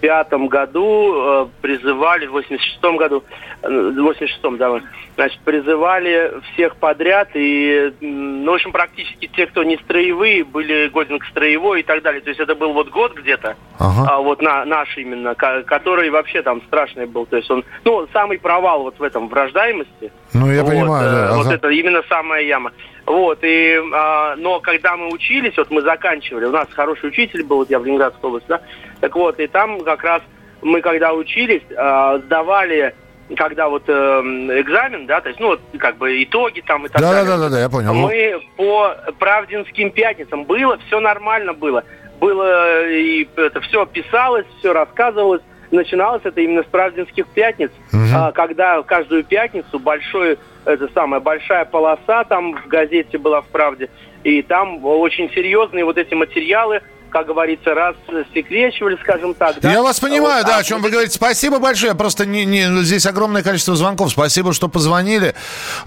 85 0.00 0.48
году 0.48 1.14
э, 1.16 1.46
призывали, 1.60 2.26
в 2.26 2.32
86 2.32 2.82
году, 2.96 3.24
э, 3.62 3.68
в 3.68 4.02
86 4.02 4.58
да, 4.58 4.80
значит, 5.16 5.40
призывали 5.40 6.40
всех 6.52 6.76
подряд, 6.76 7.30
и, 7.34 7.92
ну, 8.00 8.52
в 8.52 8.54
общем, 8.54 8.72
практически 8.72 9.26
те, 9.26 9.46
кто 9.46 9.64
не 9.64 9.76
строевые, 9.78 10.44
были 10.44 10.88
годен 10.88 11.18
к 11.18 11.24
строевой 11.26 11.80
и 11.80 11.82
так 11.82 12.02
далее. 12.02 12.20
То 12.20 12.28
есть 12.28 12.40
это 12.40 12.54
был 12.54 12.72
вот 12.72 12.88
год 12.90 13.14
где-то, 13.14 13.56
ага. 13.78 14.08
а 14.08 14.18
вот 14.18 14.40
на, 14.40 14.64
наш 14.64 14.96
именно, 14.96 15.34
который 15.34 16.10
вообще 16.10 16.42
там 16.42 16.62
страшный 16.62 17.06
был. 17.06 17.26
То 17.26 17.36
есть 17.36 17.50
он, 17.50 17.64
ну, 17.84 18.06
самый 18.12 18.38
провал 18.38 18.82
вот 18.82 18.98
в 18.98 19.02
этом, 19.02 19.28
в 19.28 19.32
рождаемости. 19.32 20.12
Ну, 20.32 20.52
я 20.52 20.62
вот, 20.62 20.70
понимаю, 20.70 21.10
да. 21.10 21.24
Ага. 21.24 21.36
Вот 21.36 21.46
ага. 21.46 21.54
это 21.54 21.68
именно 21.68 22.02
самая 22.08 22.42
яма. 22.42 22.72
Вот, 23.08 23.38
и, 23.40 23.80
а, 23.94 24.36
но 24.36 24.60
когда 24.60 24.94
мы 24.94 25.08
учились, 25.08 25.56
вот 25.56 25.70
мы 25.70 25.80
заканчивали, 25.80 26.44
у 26.44 26.50
нас 26.50 26.68
хороший 26.70 27.08
учитель 27.08 27.42
был, 27.42 27.56
вот 27.58 27.70
я 27.70 27.78
в 27.78 27.86
Ленинградской 27.86 28.28
области, 28.28 28.48
да, 28.48 28.60
так 29.00 29.16
вот, 29.16 29.40
и 29.40 29.46
там 29.46 29.80
как 29.80 30.04
раз 30.04 30.20
мы 30.60 30.82
когда 30.82 31.14
учились, 31.14 31.62
а, 31.74 32.18
сдавали 32.18 32.94
когда 33.36 33.68
вот 33.68 33.82
э, 33.86 33.92
экзамен, 33.92 35.06
да, 35.06 35.20
то 35.20 35.28
есть, 35.28 35.38
ну, 35.38 35.48
вот, 35.48 35.60
как 35.78 35.98
бы 35.98 36.22
итоги 36.22 36.62
там 36.62 36.86
и 36.86 36.88
так 36.88 37.02
да, 37.02 37.12
далее. 37.12 37.30
Да, 37.30 37.36
да, 37.36 37.48
да, 37.50 37.60
я 37.60 37.68
понял. 37.68 37.92
Мы 37.92 38.40
по 38.56 38.96
правдинским 39.18 39.90
пятницам 39.90 40.44
было, 40.44 40.78
все 40.86 40.98
нормально 40.98 41.52
было. 41.52 41.84
Было, 42.20 42.88
и 42.88 43.28
это 43.36 43.60
все 43.60 43.84
писалось, 43.84 44.46
все 44.60 44.72
рассказывалось. 44.72 45.42
Начиналось 45.70 46.22
это 46.24 46.40
именно 46.40 46.62
с 46.62 46.66
правдинских 46.66 47.26
пятниц, 47.28 47.70
угу. 47.92 48.02
а, 48.14 48.32
когда 48.32 48.82
каждую 48.82 49.24
пятницу 49.24 49.78
большой, 49.78 50.38
это 50.64 50.88
самая 50.94 51.20
большая 51.20 51.64
полоса 51.66 52.24
там 52.24 52.54
в 52.54 52.68
газете 52.68 53.18
была 53.18 53.42
в 53.42 53.46
«Правде», 53.48 53.90
и 54.24 54.42
там 54.42 54.84
очень 54.84 55.30
серьезные 55.30 55.84
вот 55.84 55.96
эти 55.96 56.14
материалы, 56.14 56.80
как 57.10 57.26
говорится, 57.26 57.74
раз 57.74 57.94
секречивали, 58.34 58.98
скажем 59.02 59.34
так. 59.34 59.60
Да? 59.60 59.72
Я 59.72 59.82
вас 59.82 60.00
понимаю, 60.00 60.42
вот, 60.42 60.46
да, 60.46 60.56
а 60.56 60.60
о 60.60 60.62
чем 60.62 60.82
вы 60.82 60.90
говорите. 60.90 61.14
Спасибо 61.14 61.58
большое. 61.58 61.94
Просто 61.94 62.26
не, 62.26 62.44
не, 62.44 62.82
здесь 62.82 63.06
огромное 63.06 63.42
количество 63.42 63.76
звонков. 63.76 64.10
Спасибо, 64.10 64.52
что 64.52 64.68
позвонили. 64.68 65.34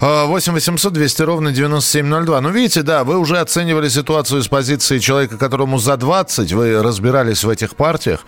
8 0.00 0.52
800 0.52 0.92
200 0.92 1.22
ровно 1.22 1.52
9702. 1.52 2.40
Ну, 2.40 2.50
видите, 2.50 2.82
да, 2.82 3.04
вы 3.04 3.18
уже 3.18 3.38
оценивали 3.38 3.88
ситуацию 3.88 4.42
с 4.42 4.48
позиции 4.48 4.98
человека, 4.98 5.38
которому 5.38 5.78
за 5.78 5.96
20, 5.96 6.52
вы 6.52 6.82
разбирались 6.82 7.44
в 7.44 7.50
этих 7.50 7.76
партиях. 7.76 8.24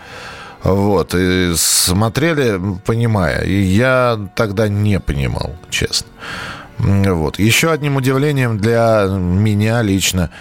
Вот, 0.65 1.13
и 1.13 1.53
смотрели, 1.55 2.59
понимая. 2.85 3.43
И 3.43 3.61
я 3.61 4.19
тогда 4.35 4.67
не 4.67 4.99
понимал, 4.99 5.55
честно. 5.69 6.07
Вот. 6.79 7.37
Еще 7.37 7.71
одним 7.71 7.97
удивлением 7.97 8.57
для 8.57 9.05
меня 9.07 9.83
лично 9.83 10.31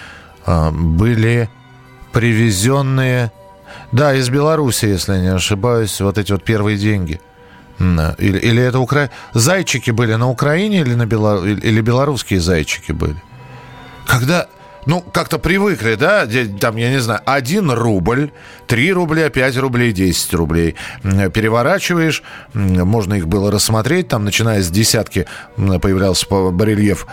а, 0.47 0.71
были 0.71 1.51
привезенные, 2.13 3.33
да, 3.93 4.15
из 4.15 4.31
Беларуси, 4.31 4.87
если 4.87 5.13
я 5.13 5.21
не 5.21 5.35
ошибаюсь, 5.35 6.01
вот 6.01 6.17
эти 6.17 6.33
вот 6.33 6.43
первые 6.43 6.79
деньги. 6.79 7.21
Или, 7.79 8.39
или 8.39 8.63
это 8.63 8.79
Укра... 8.79 9.11
Зайчики 9.35 9.91
были 9.91 10.15
на 10.15 10.31
Украине 10.31 10.81
или, 10.81 10.95
на 10.95 11.05
Бело... 11.05 11.45
или 11.45 11.81
белорусские 11.83 12.41
зайчики 12.41 12.93
были? 12.93 13.23
Когда 14.07 14.47
ну, 14.87 15.01
как-то 15.01 15.39
привыкли, 15.39 15.95
да, 15.95 16.27
там, 16.61 16.77
я 16.77 16.91
не 16.91 17.01
знаю, 17.01 17.21
1 17.25 17.71
рубль, 17.71 18.31
3 18.67 18.93
рубля, 18.93 19.31
5 19.31 19.57
рублей, 19.59 19.93
10 19.93 20.35
рублей. 20.35 20.75
Переворачиваешь, 21.03 22.23
можно 22.53 23.15
их 23.15 23.27
было 23.27 23.51
рассмотреть, 23.51 24.09
там, 24.09 24.25
начиная 24.25 24.63
с 24.63 24.71
десятки, 24.71 25.27
появлялся 25.57 26.27
барельеф 26.29 27.07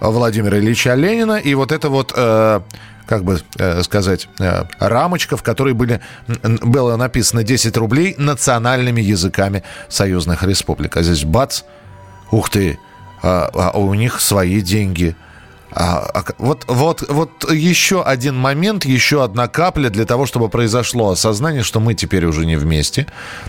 Владимира 0.00 0.58
Ильича 0.58 0.94
Ленина, 0.94 1.36
и 1.36 1.54
вот 1.54 1.72
это 1.72 1.88
вот... 1.88 2.12
Э, 2.16 2.60
как 3.04 3.24
бы 3.24 3.40
э, 3.58 3.82
сказать, 3.82 4.28
э, 4.38 4.64
рамочка, 4.78 5.36
в 5.36 5.42
которой 5.42 5.74
были, 5.74 6.00
было 6.62 6.96
написано 6.96 7.42
10 7.42 7.76
рублей 7.76 8.14
национальными 8.16 9.02
языками 9.02 9.64
союзных 9.88 10.44
республик. 10.44 10.96
А 10.96 11.02
здесь 11.02 11.24
бац, 11.24 11.62
ух 12.30 12.48
ты, 12.48 12.78
а, 13.22 13.50
а 13.52 13.78
у 13.78 13.92
них 13.92 14.20
свои 14.20 14.62
деньги– 14.62 15.14
а, 15.74 16.10
а, 16.14 16.24
вот, 16.38 16.64
вот, 16.68 17.04
вот 17.08 17.50
еще 17.50 18.02
один 18.02 18.36
момент, 18.36 18.84
еще 18.84 19.24
одна 19.24 19.48
капля 19.48 19.88
для 19.88 20.04
того, 20.04 20.26
чтобы 20.26 20.48
произошло 20.48 21.10
осознание, 21.10 21.62
что 21.62 21.80
мы 21.80 21.94
теперь 21.94 22.26
уже 22.26 22.44
не 22.44 22.56
вместе. 22.56 23.06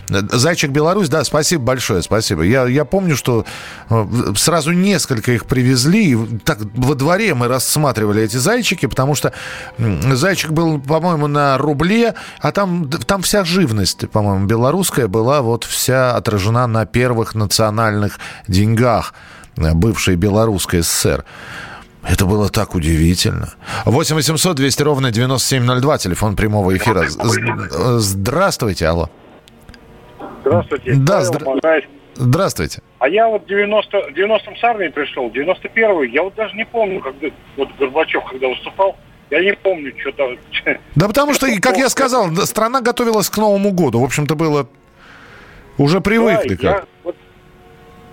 Зайчик 0.08 0.70
Беларусь, 0.70 1.08
да, 1.08 1.22
спасибо 1.24 1.64
большое, 1.64 2.02
спасибо. 2.02 2.42
Я, 2.42 2.66
я 2.66 2.84
помню, 2.84 3.16
что 3.16 3.44
э, 3.90 4.06
сразу 4.36 4.72
несколько 4.72 5.32
их 5.32 5.44
привезли, 5.44 6.12
и 6.12 6.38
так 6.38 6.58
во 6.74 6.94
дворе 6.94 7.34
мы 7.34 7.48
рассматривали 7.48 8.22
эти 8.22 8.36
зайчики, 8.36 8.86
потому 8.86 9.14
что 9.14 9.32
зайчик 9.78 10.50
был, 10.50 10.80
по-моему, 10.80 11.26
на 11.26 11.58
рубле, 11.58 12.14
а 12.40 12.52
там, 12.52 12.88
там 12.88 13.22
вся 13.22 13.44
живность, 13.44 14.08
по-моему, 14.10 14.46
белорусская 14.46 15.08
была 15.08 15.42
вот 15.42 15.64
вся 15.64 16.16
отражена 16.16 16.66
на 16.66 16.86
первых 16.86 17.34
национальных 17.34 18.18
деньгах 18.48 19.12
э, 19.56 19.74
бывшей 19.74 20.16
Белорусской 20.16 20.82
ССР. 20.82 21.24
Это 22.08 22.26
было 22.26 22.48
так 22.48 22.74
удивительно. 22.74 23.54
8 23.84 24.16
800 24.16 24.56
200 24.56 24.82
ровно 24.82 25.10
9702, 25.10 25.98
телефон 25.98 26.36
прямого 26.36 26.76
эфира. 26.76 27.04
Здравствуйте, 27.08 28.86
алло. 28.86 29.08
Здравствуйте. 30.42 30.94
Да, 30.94 31.22
здра... 31.22 31.80
здравствуйте. 32.14 32.82
А 32.98 33.08
я 33.08 33.26
вот 33.28 33.44
в 33.44 33.46
90, 33.46 34.10
90-м 34.10 34.56
с 34.56 34.64
армии 34.64 34.88
пришел, 34.88 35.28
91-й, 35.30 36.10
я 36.10 36.22
вот 36.22 36.34
даже 36.34 36.54
не 36.54 36.66
помню, 36.66 37.00
когда 37.00 37.28
вот 37.56 37.68
Горбачев, 37.78 38.22
когда 38.24 38.48
выступал, 38.48 38.96
я 39.30 39.40
не 39.40 39.54
помню, 39.54 39.92
что 39.98 40.12
там... 40.12 40.36
Да 40.94 41.08
потому 41.08 41.32
что, 41.32 41.46
как 41.60 41.78
я 41.78 41.88
сказал, 41.88 42.34
страна 42.46 42.82
готовилась 42.82 43.30
к 43.30 43.36
Новому 43.38 43.72
году. 43.72 44.00
В 44.00 44.04
общем-то, 44.04 44.34
было... 44.34 44.68
Уже 45.76 46.00
привыкли 46.00 46.54
да, 46.54 46.72
как. 46.72 46.88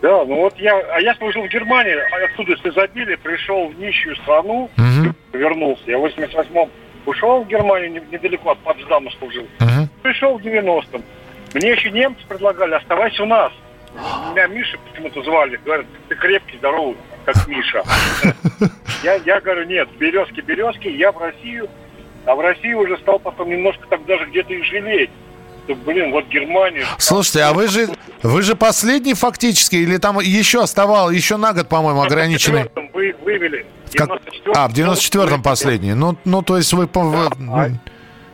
Да, 0.02 0.26
ну 0.26 0.36
вот 0.36 0.58
я, 0.58 0.78
а 0.94 1.00
я 1.00 1.14
служил 1.16 1.44
в 1.44 1.50
Германии, 1.50 1.94
а 1.94 2.26
оттуда 2.26 2.58
с 2.58 2.66
изобилия 2.66 3.18
пришел 3.18 3.68
в 3.68 3.80
нищую 3.80 4.16
страну, 4.18 4.70
угу. 4.76 5.14
вернулся. 5.34 5.84
Я 5.86 6.00
в 6.00 6.06
88-м 6.06 6.70
ушел 7.06 7.44
в 7.44 7.48
Германию, 7.48 8.04
недалеко 8.12 8.52
от 8.52 8.60
Потсдама 8.60 9.12
служил. 9.20 9.44
Угу. 9.60 9.90
Пришел 10.02 10.38
в 10.40 10.42
90-м. 10.42 11.04
Мне 11.54 11.72
еще 11.72 11.92
немцы 11.92 12.26
предлагали, 12.28 12.74
оставайся 12.74 13.24
у 13.24 13.28
нас. 13.28 13.52
Меня 14.32 14.48
Миша 14.48 14.78
почему-то 14.90 15.22
звали. 15.22 15.60
Говорят, 15.64 15.86
ты 16.08 16.16
крепкий, 16.16 16.58
здоровый, 16.58 16.96
как 17.26 17.48
Миша. 17.48 17.84
Я, 19.04 19.16
я 19.16 19.42
говорю, 19.42 19.66
нет, 19.66 19.90
березки, 19.98 20.42
березки, 20.42 20.88
я 20.88 21.12
в 21.12 21.18
Россию. 21.18 21.68
А 22.28 22.36
в 22.36 22.40
России 22.40 22.74
уже 22.74 23.00
стал 23.00 23.18
потом 23.18 23.50
немножко 23.50 23.88
так 23.90 24.06
даже 24.06 24.26
где-то 24.26 24.54
и 24.54 24.62
жалеть. 24.62 25.10
Что, 25.66 25.76
блин, 25.76 26.12
вот 26.12 26.28
Германия... 26.28 26.86
Слушайте, 26.98 27.44
а 27.44 27.54
вы 27.54 27.68
же, 27.68 27.88
вы 28.24 28.42
же 28.42 28.56
последний 28.56 29.14
фактически, 29.14 29.76
или 29.76 29.98
там 29.98 30.20
еще 30.20 30.64
оставал, 30.64 31.12
еще 31.12 31.38
на 31.38 31.54
год, 31.54 31.68
по-моему, 31.70 32.02
ограниченный? 32.02 32.70
Вы, 32.94 33.16
вывели. 33.24 33.66
Как... 33.94 34.10
А, 34.56 34.68
в 34.68 34.74
94-м 34.74 35.42
последний. 35.42 35.94
Ну, 35.94 36.18
ну, 36.26 36.42
то 36.42 36.58
есть 36.58 36.74
вы... 36.74 36.90
вы... 36.92 37.30
А, 37.52 37.68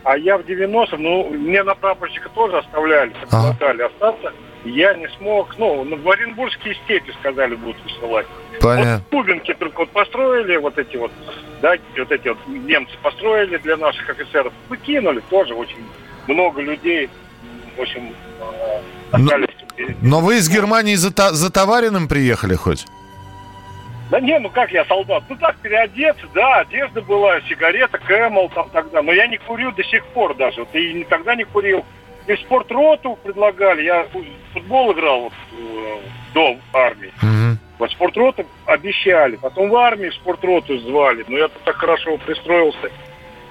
а 0.03 0.17
я 0.17 0.37
в 0.37 0.41
90-м, 0.41 1.01
ну, 1.01 1.29
мне 1.29 1.63
на 1.63 1.75
прапорщика 1.75 2.29
тоже 2.29 2.59
оставляли, 2.59 3.13
предлагали 3.21 3.81
ага. 3.81 3.85
остаться. 3.87 4.33
Я 4.65 4.93
не 4.95 5.07
смог, 5.17 5.57
ну, 5.57 5.83
в 5.83 6.09
Оренбургские 6.09 6.75
степи 6.83 7.13
сказали 7.19 7.55
будут 7.55 7.81
высылать. 7.83 8.27
Понятно. 8.59 9.03
Вот 9.11 9.21
Кубинки 9.21 9.53
только 9.53 9.79
вот 9.79 9.89
построили 9.91 10.57
вот 10.57 10.77
эти 10.77 10.97
вот, 10.97 11.11
да, 11.61 11.75
вот 11.97 12.11
эти 12.11 12.27
вот 12.27 12.37
немцы 12.47 12.93
построили 13.01 13.57
для 13.57 13.77
наших 13.77 14.09
офицеров. 14.09 14.51
Выкинули 14.67 15.21
тоже 15.29 15.53
очень 15.53 15.85
много 16.27 16.61
людей, 16.61 17.09
в 17.77 17.81
общем, 17.81 18.13
остались. 19.11 19.47
Но, 19.77 19.85
но 20.01 20.19
вы 20.21 20.37
из 20.37 20.49
Германии 20.49 20.95
за, 20.95 21.09
за 21.09 21.51
товаренным 21.51 22.07
приехали 22.07 22.55
хоть? 22.55 22.85
Да 24.09 24.21
не, 24.21 24.39
ну 24.39 24.49
как 24.49 24.71
я 24.71 24.85
солдат? 24.85 25.23
Ну 25.27 25.35
так, 25.35 25.57
переодеться, 25.57 26.25
да, 26.33 26.59
одежда 26.59 27.01
была, 27.01 27.41
сигарета, 27.41 27.97
Кэмл 27.97 28.49
там 28.49 28.69
тогда. 28.69 29.01
Но 29.01 29.11
я 29.11 29.27
не 29.27 29.37
курю 29.37 29.71
до 29.73 29.83
сих 29.83 30.05
пор 30.07 30.35
даже. 30.35 30.61
Вот, 30.61 30.73
и 30.73 30.93
никогда 30.93 31.35
не 31.35 31.43
курил. 31.43 31.83
И 32.25 32.33
в 32.33 32.39
спортроту 32.39 33.17
предлагали. 33.23 33.83
Я 33.83 34.03
в 34.03 34.53
футбол 34.53 34.93
играл 34.93 35.21
вот, 35.23 35.33
э, 35.53 35.97
до 36.33 36.57
армии. 36.73 37.11
Mm-hmm. 37.21 37.57
Вот 37.79 37.91
спортроту 37.91 38.45
обещали. 38.65 39.35
Потом 39.35 39.69
в 39.69 39.75
армии 39.75 40.09
спортроту 40.09 40.77
звали. 40.79 41.25
Но 41.27 41.37
я 41.37 41.49
так 41.65 41.75
хорошо 41.75 42.17
пристроился. 42.17 42.89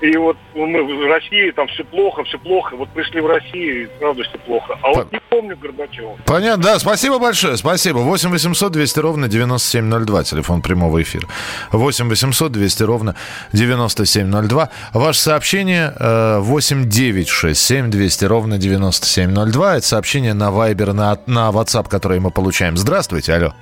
И 0.00 0.14
вот 0.16 0.36
мы 0.54 0.82
в 0.82 1.06
России, 1.08 1.50
там 1.52 1.66
все 1.68 1.82
плохо, 1.84 2.22
все 2.24 2.38
плохо. 2.38 2.76
Вот 2.76 2.88
пришли 2.90 3.20
в 3.20 3.26
Россию, 3.26 3.84
и 3.84 3.86
правда 3.98 4.24
все 4.24 4.38
плохо. 4.38 4.78
А 4.82 4.88
вот 4.88 5.10
не 5.10 5.20
помню 5.30 5.56
Горбачева. 5.56 6.18
Понятно, 6.26 6.62
да, 6.62 6.78
спасибо 6.78 7.18
большое, 7.18 7.56
спасибо. 7.56 7.98
8 7.98 8.30
800 8.30 8.72
200 8.72 8.98
ровно 9.00 9.28
9702, 9.28 10.24
телефон 10.24 10.60
прямого 10.60 11.00
эфира. 11.00 11.26
8 11.72 12.08
800 12.08 12.52
200 12.52 12.82
ровно 12.82 13.16
9702. 13.52 14.68
Ваше 14.92 15.18
сообщение 15.18 15.92
8 15.98 16.88
9 16.88 17.28
6 17.28 17.60
7 17.60 17.90
200 17.90 18.24
ровно 18.26 18.58
9702. 18.58 19.76
Это 19.76 19.86
сообщение 19.86 20.34
на 20.34 20.50
Viber, 20.50 20.92
на, 20.92 21.18
на 21.26 21.50
WhatsApp, 21.50 21.88
которое 21.88 22.20
мы 22.20 22.30
получаем. 22.30 22.76
Здравствуйте, 22.76 23.32
алло. 23.32 23.54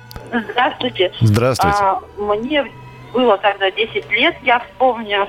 Здравствуйте. 0.51 1.11
Здравствуйте. 1.21 1.77
А, 1.79 2.01
мне 2.17 2.65
было 3.13 3.37
тогда 3.37 3.71
10 3.71 4.11
лет, 4.11 4.35
я 4.43 4.59
вспомню, 4.59 5.27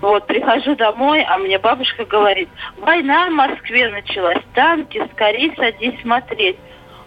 вот, 0.00 0.26
прихожу 0.26 0.76
домой, 0.76 1.24
а 1.28 1.38
мне 1.38 1.58
бабушка 1.58 2.04
говорит, 2.04 2.48
война 2.76 3.26
в 3.26 3.32
Москве 3.32 3.88
началась, 3.88 4.42
танки, 4.54 5.02
скорее 5.12 5.54
садись 5.56 6.00
смотреть. 6.02 6.56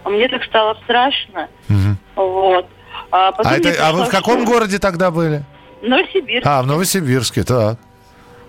А 0.04 0.10
мне 0.10 0.28
так 0.28 0.44
стало 0.44 0.74
страшно. 0.84 1.48
Угу. 1.68 2.26
Вот. 2.26 2.66
А, 3.10 3.32
а, 3.36 3.56
это, 3.56 3.74
а 3.86 3.92
вы 3.92 4.04
в 4.04 4.10
каком 4.10 4.44
городе 4.44 4.78
тогда 4.78 5.10
были? 5.10 5.42
В 5.80 5.88
Новосибирске. 5.88 6.48
А, 6.48 6.62
в 6.62 6.66
Новосибирске, 6.66 7.44
так. 7.44 7.78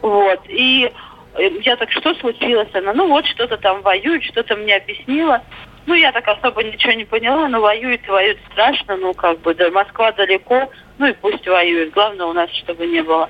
Вот. 0.02 0.40
И 0.48 0.92
э, 1.36 1.50
я 1.62 1.76
так, 1.78 1.92
что 1.92 2.14
случилось? 2.16 2.70
Она, 2.74 2.94
ну 2.94 3.08
вот, 3.08 3.26
что-то 3.28 3.58
там 3.58 3.82
воюет, 3.82 4.24
что-то 4.24 4.56
мне 4.56 4.76
объяснила. 4.76 5.42
Ну, 5.86 5.94
я 5.96 6.12
так 6.12 6.28
особо 6.28 6.64
ничего 6.64 6.94
не 6.94 7.04
поняла, 7.04 7.48
но 7.50 7.60
воюет, 7.60 8.08
воюет 8.08 8.38
страшно, 8.52 8.96
ну, 8.96 9.14
как 9.14 9.40
бы, 9.42 9.54
да, 9.54 9.70
Москва 9.70 10.14
далеко, 10.14 10.70
ну 10.98 11.08
и 11.08 11.14
пусть 11.14 11.46
воюет. 11.46 11.92
Главное 11.92 12.26
у 12.26 12.34
нас, 12.34 12.50
чтобы 12.52 12.88
не 12.88 13.04
было. 13.04 13.30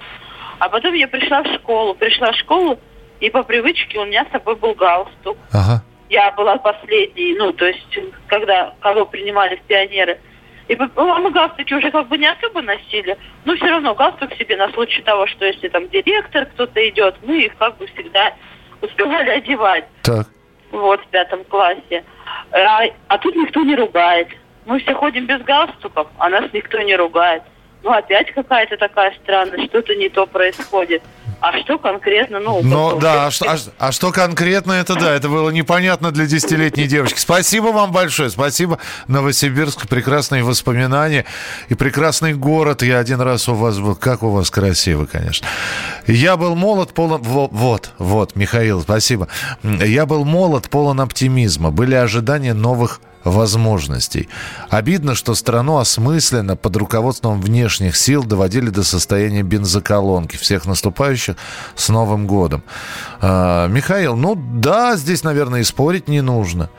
А 0.63 0.69
потом 0.69 0.93
я 0.93 1.09
пришла 1.09 1.43
в 1.43 1.53
школу. 1.55 1.93
Пришла 1.93 2.31
в 2.31 2.35
школу, 2.35 2.79
и 3.19 3.29
по 3.29 3.43
привычке 3.43 3.99
у 3.99 4.05
меня 4.05 4.25
с 4.25 4.31
собой 4.31 4.55
был 4.55 4.73
галстук. 4.73 5.37
Ага. 5.51 5.83
Я 6.09 6.31
была 6.31 6.55
последней, 6.55 7.35
ну, 7.37 7.51
то 7.51 7.65
есть, 7.65 7.99
когда 8.27 8.73
кого 8.79 9.05
принимали 9.05 9.57
в 9.57 9.61
пионеры. 9.63 10.21
И 10.69 10.77
ну, 10.77 11.11
а 11.11 11.19
мы 11.19 11.31
галстуки 11.31 11.73
уже 11.73 11.91
как 11.91 12.07
бы 12.07 12.17
не 12.17 12.27
особо 12.27 12.61
носили, 12.61 13.17
но 13.43 13.57
все 13.57 13.65
равно 13.65 13.93
галстук 13.93 14.33
себе 14.35 14.55
на 14.55 14.69
случай 14.69 15.01
того, 15.01 15.27
что 15.27 15.43
если 15.43 15.67
там 15.67 15.89
директор 15.89 16.45
кто-то 16.45 16.87
идет, 16.87 17.15
мы 17.23 17.41
их 17.41 17.57
как 17.57 17.75
бы 17.75 17.85
всегда 17.87 18.33
успевали 18.81 19.31
одевать. 19.31 19.83
Так. 20.03 20.27
Вот, 20.71 21.01
в 21.01 21.07
пятом 21.07 21.43
классе. 21.43 22.05
А, 22.51 22.83
а 23.09 23.17
тут 23.17 23.35
никто 23.35 23.63
не 23.63 23.75
ругает. 23.75 24.29
Мы 24.65 24.79
все 24.79 24.93
ходим 24.93 25.25
без 25.25 25.41
галстуков, 25.41 26.07
а 26.19 26.29
нас 26.29 26.45
никто 26.53 26.79
не 26.79 26.95
ругает 26.95 27.43
ну, 27.83 27.91
опять 27.91 28.31
какая-то 28.33 28.77
такая 28.77 29.13
странность, 29.23 29.65
что-то 29.65 29.93
не 29.95 30.09
то 30.09 30.25
происходит. 30.25 31.03
А 31.41 31.51
что 31.59 31.77
конкретно, 31.77 32.39
ну... 32.39 32.61
Ну, 32.63 32.97
да, 32.99 33.27
а 33.27 33.29
а, 33.45 33.57
а 33.77 33.91
что 33.91 34.13
конкретно, 34.13 34.71
это 34.71 34.95
да, 34.95 35.13
это 35.13 35.27
было 35.27 35.49
непонятно 35.49 36.11
для 36.11 36.25
десятилетней 36.25 36.87
девочки. 36.87 37.19
Спасибо 37.19 37.67
вам 37.67 37.91
большое, 37.91 38.29
спасибо. 38.29 38.79
Новосибирск, 39.09 39.89
прекрасные 39.89 40.43
воспоминания 40.43 41.25
и 41.67 41.75
прекрасный 41.75 42.33
город. 42.33 42.81
Я 42.81 42.99
один 42.99 43.19
раз 43.19 43.49
у 43.49 43.55
вас 43.55 43.77
был, 43.77 43.95
как 43.95 44.23
у 44.23 44.29
вас 44.29 44.49
красиво, 44.49 45.05
конечно. 45.05 45.45
Я 46.07 46.37
был 46.37 46.55
молод, 46.55 46.93
полон... 46.93 47.21
Вот, 47.21 47.91
вот, 47.97 48.35
Михаил, 48.37 48.81
спасибо. 48.81 49.27
Я 49.63 50.05
был 50.05 50.23
молод, 50.23 50.69
полон 50.69 51.01
оптимизма. 51.01 51.71
Были 51.71 51.95
ожидания 51.95 52.53
новых 52.53 53.01
возможностей. 53.23 54.29
Обидно, 54.69 55.15
что 55.15 55.35
страну 55.35 55.77
осмысленно 55.77 56.55
под 56.55 56.75
руководством 56.75 57.41
внешних 57.41 57.95
сил 57.95 58.23
доводили 58.23 58.69
до 58.69 58.83
состояния 58.83 59.43
бензоколонки. 59.43 60.37
Всех 60.37 60.65
наступающих 60.65 61.35
с 61.75 61.89
Новым 61.89 62.27
годом. 62.27 62.63
А, 63.21 63.67
Михаил, 63.67 64.15
ну 64.15 64.35
да, 64.35 64.95
здесь, 64.95 65.23
наверное, 65.23 65.61
и 65.61 65.63
спорить 65.63 66.07
не 66.07 66.21
нужно. 66.21 66.69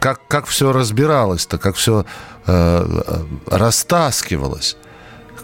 Как, 0.00 0.26
как 0.26 0.46
все 0.46 0.72
разбиралось-то, 0.72 1.58
как 1.58 1.76
все 1.76 2.04
э, 2.46 3.02
растаскивалось. 3.46 4.76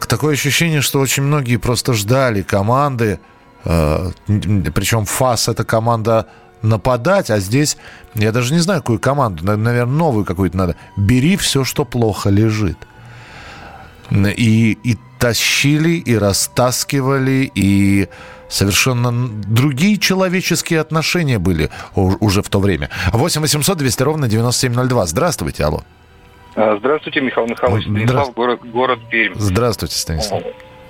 Такое 0.09 0.35
ощущение, 0.35 0.81
что 0.81 1.01
очень 1.01 1.23
многие 1.23 1.59
просто 1.59 1.93
ждали 1.93 2.43
команды, 2.43 3.21
э, 3.65 4.11
причем 4.75 5.05
ФАС 5.05 5.49
это 5.49 5.65
команда 5.65 6.27
нападать, 6.65 7.31
а 7.31 7.39
здесь, 7.39 7.77
я 8.15 8.33
даже 8.33 8.53
не 8.53 8.61
знаю, 8.61 8.81
какую 8.81 8.99
команду, 8.99 9.45
наверное, 9.45 9.87
новую 9.87 10.25
какую-то 10.25 10.57
надо. 10.57 10.77
Бери 10.97 11.37
все, 11.37 11.65
что 11.65 11.85
плохо 11.85 12.31
лежит. 12.31 12.79
И, 14.11 14.79
и 14.83 14.99
тащили, 15.19 15.93
и 15.93 16.17
растаскивали, 16.17 17.51
и 17.55 18.09
совершенно 18.49 19.29
другие 19.29 19.99
человеческие 19.99 20.81
отношения 20.81 21.39
были 21.39 21.71
уже 21.95 22.43
в 22.43 22.49
то 22.49 22.61
время. 22.61 22.91
8 23.13 23.41
800 23.41 23.79
200 23.79 24.03
ровно 24.03 24.29
9702. 24.29 25.07
Здравствуйте, 25.07 25.65
алло. 25.65 25.83
А, 26.57 26.77
здравствуйте, 26.79 27.21
Михаил 27.21 27.47
Михайлович. 27.49 27.85
Станислав, 27.85 28.35
город, 28.35 28.61
город 28.65 29.01
Пермь. 29.11 29.35
Здравствуйте, 29.37 29.97
Станислав. 29.97 30.43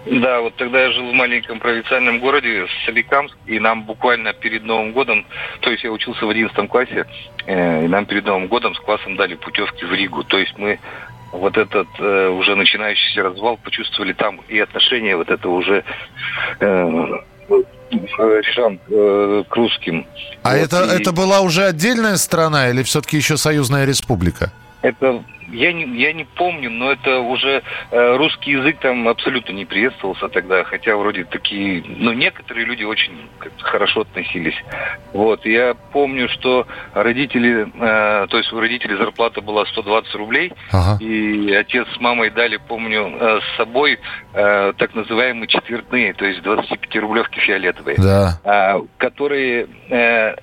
Да, 0.06 0.40
вот 0.40 0.54
тогда 0.56 0.82
я 0.82 0.92
жил 0.92 1.10
в 1.10 1.14
маленьком 1.14 1.60
провинциальном 1.60 2.20
городе 2.20 2.66
Соликамск, 2.84 3.36
и 3.46 3.58
нам 3.58 3.84
буквально 3.84 4.34
перед 4.34 4.64
Новым 4.64 4.92
годом, 4.92 5.24
то 5.60 5.70
есть 5.70 5.82
я 5.82 5.90
учился 5.90 6.26
в 6.26 6.28
11 6.28 6.68
классе, 6.68 7.06
э, 7.46 7.84
и 7.84 7.88
нам 7.88 8.04
перед 8.04 8.24
Новым 8.26 8.48
годом 8.48 8.74
с 8.74 8.80
классом 8.80 9.16
дали 9.16 9.34
путевки 9.34 9.84
в 9.84 9.92
Ригу. 9.94 10.22
То 10.24 10.38
есть 10.38 10.58
мы 10.58 10.78
вот 11.32 11.56
этот 11.56 11.88
э, 11.98 12.28
уже 12.28 12.54
начинающийся 12.54 13.22
развал 13.22 13.56
почувствовали 13.56 14.12
там 14.12 14.40
и 14.48 14.58
отношения 14.58 15.16
вот 15.16 15.30
это 15.30 15.48
уже 15.48 15.84
э, 16.60 17.00
э, 18.88 19.44
к 19.48 19.56
русским. 19.56 20.06
А 20.42 20.50
вот, 20.50 20.58
это, 20.58 20.84
и... 20.84 21.00
это 21.00 21.12
была 21.12 21.40
уже 21.40 21.64
отдельная 21.64 22.16
страна 22.16 22.68
или 22.68 22.82
все-таки 22.82 23.16
еще 23.16 23.36
союзная 23.36 23.86
республика? 23.86 24.52
Это 24.84 25.24
я 25.50 25.72
не, 25.72 25.84
я 25.98 26.12
не 26.12 26.24
помню, 26.24 26.70
но 26.70 26.92
это 26.92 27.20
уже 27.20 27.62
э, 27.90 28.16
русский 28.16 28.52
язык 28.52 28.80
там 28.80 29.08
абсолютно 29.08 29.52
не 29.52 29.64
приветствовался 29.64 30.28
тогда, 30.28 30.62
хотя 30.64 30.94
вроде 30.96 31.24
такие, 31.24 31.82
ну, 31.86 32.12
некоторые 32.12 32.66
люди 32.66 32.84
очень 32.84 33.30
хорошо 33.60 34.02
относились. 34.02 34.54
Вот, 35.14 35.46
я 35.46 35.74
помню, 35.92 36.28
что 36.28 36.66
родители, 36.92 37.66
э, 37.66 38.26
то 38.28 38.36
есть 38.36 38.52
у 38.52 38.60
родителей 38.60 38.96
зарплата 38.96 39.40
была 39.40 39.64
120 39.64 40.14
рублей, 40.16 40.52
ага. 40.70 41.02
и 41.02 41.50
отец 41.52 41.86
с 41.96 42.00
мамой 42.00 42.28
дали, 42.28 42.58
помню, 42.68 43.16
э, 43.18 43.40
с 43.40 43.56
собой 43.56 43.98
э, 44.34 44.72
так 44.76 44.94
называемые 44.94 45.46
четвертные, 45.46 46.12
то 46.12 46.26
есть 46.26 46.40
25-рублевки 46.40 47.38
фиолетовые, 47.38 47.96
да. 47.96 48.40
э, 48.44 48.82
которые... 48.98 49.66
Э, 49.88 50.34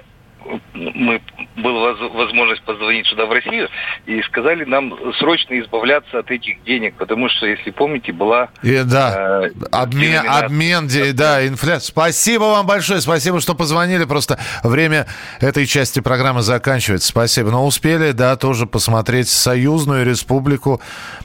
мы 0.73 1.21
была 1.57 1.93
возможность 1.93 2.63
позвонить 2.63 3.05
сюда 3.07 3.25
в 3.25 3.31
Россию 3.31 3.69
и 4.05 4.21
сказали 4.23 4.65
нам 4.65 4.93
срочно 5.19 5.59
избавляться 5.59 6.19
от 6.19 6.31
этих 6.31 6.63
денег, 6.63 6.95
потому 6.95 7.29
что, 7.29 7.45
если 7.45 7.71
помните, 7.71 8.11
была... 8.11 8.49
И, 8.63 8.81
да, 8.83 9.43
э, 9.45 9.51
обмен, 9.71 10.23
обмен, 10.27 10.89
да, 11.13 11.45
инфляция. 11.47 11.87
Спасибо 11.91 12.43
вам 12.43 12.65
большое, 12.65 13.01
спасибо, 13.01 13.39
что 13.41 13.53
позвонили. 13.53 14.05
Просто 14.05 14.39
время 14.63 15.07
этой 15.39 15.65
части 15.65 15.99
программы 15.99 16.41
заканчивается. 16.41 17.09
Спасибо. 17.09 17.51
Но 17.51 17.65
успели, 17.65 18.11
да, 18.11 18.35
тоже 18.35 18.65
посмотреть 18.65 19.29
Союзную 19.29 20.05
Республику 20.05 20.81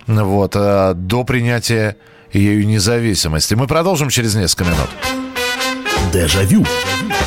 вот, 0.07 0.52
э, 0.55 0.92
до 0.94 1.24
принятия 1.24 1.96
ею 2.33 2.66
независимости. 2.66 3.55
Мы 3.55 3.66
продолжим 3.66 4.09
через 4.09 4.34
несколько 4.34 4.64
минут. 4.64 4.88
Дежавю. 6.12 6.64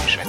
Дежавю. 0.05 0.28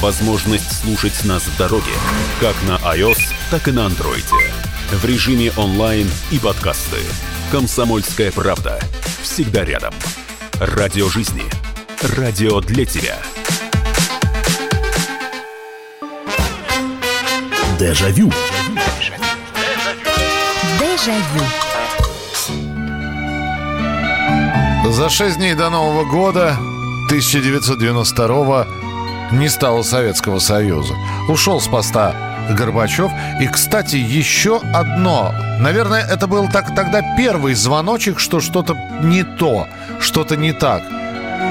Возможность 0.00 0.80
слушать 0.82 1.24
нас 1.24 1.42
в 1.44 1.56
дороге, 1.56 1.92
как 2.40 2.54
на 2.68 2.76
iOS, 2.94 3.20
так 3.50 3.68
и 3.68 3.72
на 3.72 3.86
Android. 3.86 4.24
В 4.92 5.04
режиме 5.04 5.52
онлайн 5.56 6.08
и 6.30 6.38
подкасты. 6.38 6.98
«Комсомольская 7.50 8.30
правда». 8.30 8.80
Всегда 9.22 9.64
рядом. 9.64 9.94
Радио 10.54 11.08
жизни. 11.08 11.44
Радио 12.16 12.60
для 12.60 12.84
тебя. 12.84 13.18
Дежавю. 17.78 18.32
Дежавю. 20.78 21.44
За 24.90 25.08
шесть 25.08 25.36
дней 25.36 25.54
до 25.54 25.70
Нового 25.70 26.04
года 26.04 26.56
1992 27.08 28.79
не 29.32 29.48
стало 29.48 29.82
Советского 29.82 30.38
Союза. 30.38 30.94
Ушел 31.28 31.60
с 31.60 31.68
поста 31.68 32.14
Горбачев. 32.50 33.10
И, 33.40 33.46
кстати, 33.46 33.96
еще 33.96 34.60
одно. 34.72 35.32
Наверное, 35.60 36.02
это 36.02 36.26
был 36.26 36.48
так, 36.48 36.74
тогда 36.74 37.02
первый 37.16 37.54
звоночек, 37.54 38.18
что 38.18 38.40
что-то 38.40 38.76
не 39.02 39.22
то, 39.22 39.66
что-то 40.00 40.36
не 40.36 40.52
так. 40.52 40.82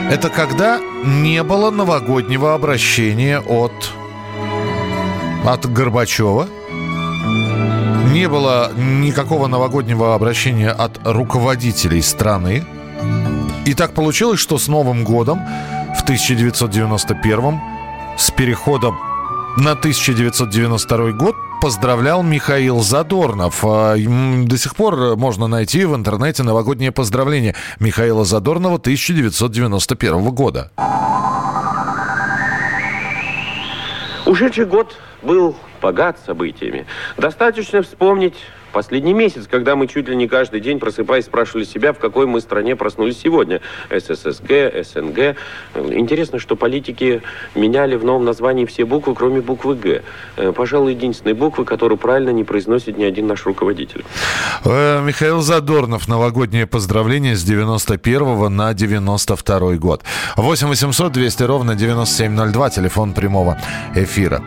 Это 0.10 0.30
когда 0.30 0.80
не 1.04 1.44
было 1.44 1.72
новогоднего 1.72 2.54
обращения 2.54 3.40
от, 3.40 3.92
от 5.46 5.72
Горбачева. 5.72 6.48
Не 8.12 8.28
было 8.28 8.72
никакого 8.76 9.48
новогоднего 9.48 10.16
обращения 10.16 10.72
от 10.72 11.00
руководителей 11.04 12.02
страны. 12.02 12.66
И 13.66 13.74
так 13.76 13.94
получилось, 13.94 14.40
что 14.40 14.58
с 14.58 14.68
Новым 14.68 15.04
годом 15.04 15.42
в 15.96 16.04
1991 16.04 17.60
с 18.18 18.32
переходом 18.32 18.98
на 19.58 19.72
1992 19.72 21.12
год 21.12 21.36
поздравлял 21.62 22.24
Михаил 22.24 22.80
Задорнов. 22.82 23.64
А, 23.66 23.96
До 23.98 24.58
сих 24.58 24.76
пор 24.76 25.18
можно 25.18 25.48
найти 25.48 25.86
в 25.86 25.96
интернете 25.96 26.44
новогоднее 26.44 26.92
поздравление 26.92 27.56
Михаила 27.80 28.24
Задорнова 28.26 28.76
1991 28.76 30.30
года. 30.30 30.72
Ушедший 34.26 34.66
год 34.66 34.96
был 35.22 35.56
богат 35.82 36.20
событиями. 36.26 36.86
Достаточно 37.18 37.82
вспомнить 37.82 38.36
последний 38.72 39.14
месяц, 39.14 39.48
когда 39.50 39.76
мы 39.76 39.88
чуть 39.88 40.08
ли 40.08 40.16
не 40.16 40.28
каждый 40.28 40.60
день, 40.60 40.80
просыпаясь, 40.80 41.26
спрашивали 41.26 41.64
себя, 41.64 41.94
в 41.94 42.00
какой 42.00 42.26
мы 42.26 42.42
стране 42.42 42.76
проснулись 42.76 43.20
сегодня. 43.20 43.62
СССГ, 43.90 44.52
СНГ. 44.84 45.36
Интересно, 45.76 46.40
что 46.40 46.56
политики 46.56 47.22
меняли 47.56 47.96
в 47.96 48.04
новом 48.04 48.26
названии 48.26 48.66
все 48.66 48.86
буквы, 48.86 49.16
кроме 49.16 49.42
буквы 49.42 49.76
Г. 49.76 50.02
Э, 50.38 50.54
Пожалуй, 50.56 50.94
единственной 50.94 51.34
буквы, 51.34 51.66
которую 51.66 51.98
правильно 51.98 52.30
не 52.30 52.44
произносит 52.44 52.98
ни 52.98 53.04
один 53.04 53.28
наш 53.28 53.46
руководитель. 53.46 54.04
Э, 54.66 55.02
Михаил 55.02 55.42
Задорнов. 55.42 56.08
Новогоднее 56.08 56.68
поздравление 56.68 57.36
с 57.36 57.44
91 57.44 58.50
на 58.50 58.74
92 58.74 59.76
год. 59.76 60.04
8 60.36 60.68
800 60.68 61.12
200 61.12 61.44
ровно 61.44 61.76
9702. 61.76 62.70
Телефон 62.70 63.14
прямого 63.14 63.58
эфира. 63.96 64.42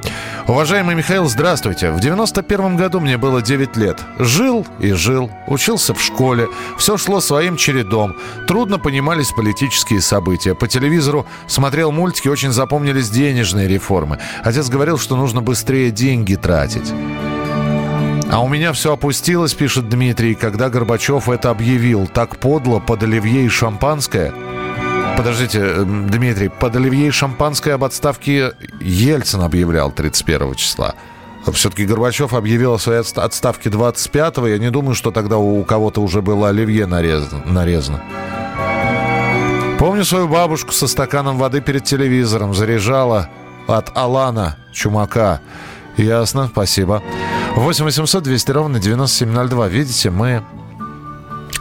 Уважаемый 0.49 0.95
Михаил, 0.95 1.27
здравствуйте. 1.27 1.91
В 1.91 2.01
91 2.01 2.77
году 2.77 3.01
мне 3.01 3.17
было 3.17 3.43
9 3.43 3.77
лет. 3.77 3.99
Жил 4.19 4.67
и 4.79 4.93
жил. 4.93 5.31
Учился 5.47 5.95
в 5.95 6.03
школе. 6.03 6.49
Все 6.79 6.97
шло 6.97 7.21
своим 7.21 7.57
чередом. 7.57 8.17
Трудно 8.47 8.79
понимались 8.79 9.33
политические 9.33 10.01
события. 10.01 10.55
По 10.55 10.69
телевизору 10.69 11.27
смотрел 11.47 11.93
мультики, 11.93 12.29
очень 12.29 12.53
запомнились 12.53 13.11
денежные 13.11 13.69
реформы. 13.69 14.19
Отец 14.45 14.69
говорил, 14.69 14.99
что 14.99 15.17
нужно 15.17 15.43
быстрее 15.43 15.91
деньги 15.91 16.35
тратить. 16.35 16.93
А 18.31 18.41
у 18.43 18.49
меня 18.49 18.73
все 18.73 18.95
опустилось, 18.95 19.53
пишет 19.53 19.91
Дмитрий, 19.91 20.35
когда 20.35 20.71
Горбачев 20.71 21.29
это 21.29 21.51
объявил. 21.51 22.07
Так 22.07 22.39
подло 22.39 22.79
под 22.79 23.03
оливье 23.03 23.45
и 23.45 23.49
шампанское. 23.49 24.33
Подождите, 25.19 25.61
э, 25.61 25.85
Дмитрий, 25.85 26.49
под 26.49 26.75
оливье 26.77 27.09
и 27.09 27.11
шампанское 27.11 27.75
об 27.75 27.85
отставке 27.85 28.53
Ельцин 28.81 29.43
объявлял 29.43 29.93
31 29.93 30.55
числа. 30.55 30.95
Все-таки 31.53 31.85
Горбачев 31.87 32.35
объявил 32.35 32.75
о 32.75 32.79
своей 32.79 33.01
отст- 33.01 33.19
отставке 33.21 33.69
25-го. 33.69 34.47
Я 34.47 34.59
не 34.59 34.71
думаю, 34.71 34.95
что 34.95 35.11
тогда 35.11 35.39
у 35.39 35.63
кого-то 35.65 36.01
уже 36.01 36.23
было 36.23 36.49
оливье 36.51 36.87
нарезано. 36.87 37.43
нарезано. 37.45 38.01
Помню 39.79 40.05
свою 40.05 40.29
бабушку 40.29 40.73
со 40.73 40.87
стаканом 40.87 41.39
воды 41.39 41.61
перед 41.61 41.85
телевизором. 41.85 42.55
Заряжала 42.55 43.29
от 43.67 43.91
Алана 43.97 44.57
Чумака. 44.73 45.41
Ясно, 45.97 46.49
спасибо. 46.53 47.03
8 47.57 47.85
800 47.85 48.23
200 48.23 48.51
ровно 48.53 48.79
9702. 48.79 49.69
Видите, 49.69 50.11
мы... 50.11 50.43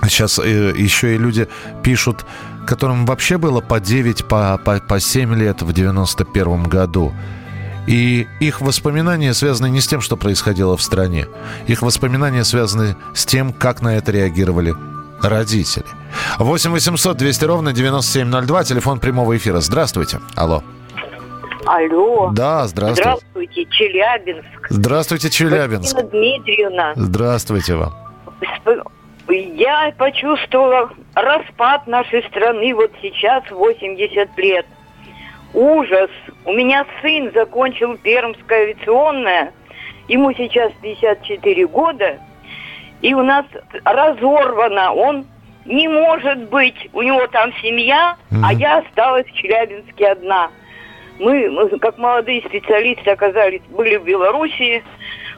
Сейчас 0.04 0.40
э, 0.40 0.74
еще 0.76 1.16
и 1.16 1.18
люди 1.18 1.48
пишут, 1.84 2.26
которым 2.66 3.06
вообще 3.06 3.38
было 3.38 3.62
по 3.62 3.80
9, 3.80 4.26
по, 4.28 4.60
по, 4.64 4.80
по 4.80 5.00
7 5.00 5.36
лет 5.36 5.62
в 5.62 5.74
91 5.74 6.64
году. 6.64 7.14
И 7.88 8.28
их 8.40 8.62
воспоминания 8.62 9.34
связаны 9.34 9.70
не 9.70 9.82
с 9.82 9.88
тем, 9.88 10.02
что 10.02 10.16
происходило 10.16 10.78
в 10.78 10.82
стране. 10.82 11.28
Их 11.68 11.82
воспоминания 11.82 12.44
связаны 12.44 12.96
с 13.14 13.26
тем, 13.26 13.54
как 13.54 13.82
на 13.82 13.98
это 13.98 14.12
реагировали 14.12 14.74
родители. 15.22 15.86
8 16.38 16.72
800 16.72 17.18
200 17.18 17.46
ровно 17.46 17.74
9702, 17.74 18.64
телефон 18.64 19.00
прямого 19.00 19.36
эфира. 19.36 19.60
Здравствуйте. 19.60 20.20
Алло. 20.36 20.64
Алло. 21.66 22.32
Да, 22.34 22.68
здравствуйте. 22.68 23.04
Здравствуйте, 23.04 23.66
Челябинск. 23.70 24.68
Здравствуйте, 24.70 25.30
Челябинск. 25.30 25.96
Валентина 25.96 26.22
Дмитриевна. 26.22 26.94
Здравствуйте 26.96 27.76
вам. 27.76 27.94
Я 29.30 29.94
почувствовала 29.98 30.90
распад 31.14 31.88
нашей 31.88 32.24
страны 32.30 32.74
вот 32.74 32.92
сейчас 33.02 33.44
80 33.50 34.38
лет. 34.38 34.66
Ужас. 35.54 36.10
У 36.45 36.54
меня 36.54 36.86
сын 37.02 37.32
закончил 37.34 37.97
Пермское 37.97 38.64
авиационное. 38.64 39.54
Ему 40.08 40.34
сейчас 40.34 40.72
54 40.82 41.68
года. 41.68 42.20
И 43.02 43.14
у 43.14 43.24
нас 43.24 43.45
разорвано. 43.84 44.93
Он 44.93 45.26
не 45.66 45.88
может 45.88 46.49
быть. 46.49 46.89
У 46.93 47.02
него 47.02 47.28
там 47.28 47.52
семья, 47.62 48.18
а 48.43 48.54
я 48.54 48.80
осталась 48.80 49.26
в 49.28 49.34
Челябинске 49.34 50.08
одна. 50.08 50.49
Мы, 51.20 51.70
как 51.80 51.97
молодые 51.97 52.41
специалисты, 52.41 53.12
оказались, 53.12 53.62
были 53.70 53.97
в 53.97 54.04
Белоруссии, 54.04 54.84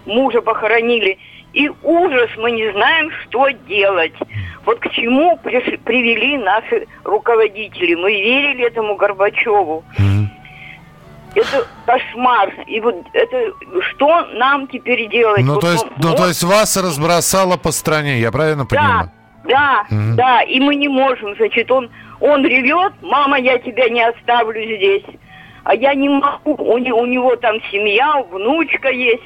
мужа 0.06 0.42
похоронили. 0.42 1.18
И 1.54 1.70
ужас, 1.84 2.30
мы 2.38 2.52
не 2.52 2.72
знаем, 2.72 3.12
что 3.24 3.50
делать. 3.68 4.14
Вот 4.66 4.80
к 4.80 4.90
чему 4.90 5.40
приш- 5.44 5.78
привели 5.84 6.38
наши 6.38 6.88
руководители. 7.04 7.94
Мы 7.96 8.12
верили 8.12 8.66
этому 8.66 8.96
Горбачеву. 8.96 9.84
Это 11.36 11.68
кошмар. 11.88 12.54
И 12.68 12.80
вот 12.80 12.96
это 13.14 13.38
что 13.90 14.26
нам 14.34 14.68
теперь 14.68 15.08
делать? 15.10 15.42
Ну, 15.44 15.54
Вот 15.54 15.62
то 15.62 15.72
есть, 15.72 15.84
он- 15.84 15.92
ну, 15.98 16.16
то 16.16 16.28
есть 16.28 16.44
вас 16.44 16.78
разбросало 16.78 17.58
по 17.58 17.72
стране, 17.72 18.20
я 18.20 18.32
правильно 18.32 18.66
понимаю? 18.66 19.12
Да, 19.46 19.86
Мгм. 19.90 20.16
да, 20.16 20.42
и 20.44 20.60
мы 20.60 20.76
не 20.76 20.88
можем. 20.88 21.36
Значит, 21.36 21.70
он, 21.72 21.90
он 22.22 22.46
ревет, 22.46 22.94
мама, 23.02 23.38
я 23.40 23.58
тебя 23.58 23.90
не 23.90 24.02
оставлю 24.08 24.64
здесь. 24.64 25.04
А 25.66 25.74
я 25.76 25.94
не 25.96 26.08
могу, 26.10 26.54
у, 26.54 26.74
у 26.76 27.06
него 27.06 27.36
там 27.38 27.56
семья, 27.72 28.24
внучка 28.32 28.90
есть. 28.90 29.24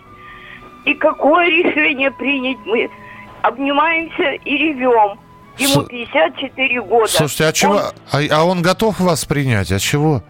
И 0.88 0.94
какое 0.94 1.48
решение 1.50 2.10
принять? 2.12 2.58
Мы 2.66 2.90
обнимаемся 3.42 4.32
и 4.46 4.58
ревем. 4.58 5.20
Ему 5.58 5.82
С- 5.84 5.88
54 5.88 6.82
года. 6.84 7.08
Слушайте, 7.08 7.46
а 7.46 7.52
чего? 7.52 7.80
А, 8.12 8.20
а 8.32 8.44
он 8.46 8.62
готов 8.62 8.98
вас 9.02 9.26
принять? 9.26 9.70
А 9.74 9.80
чего? 9.80 10.22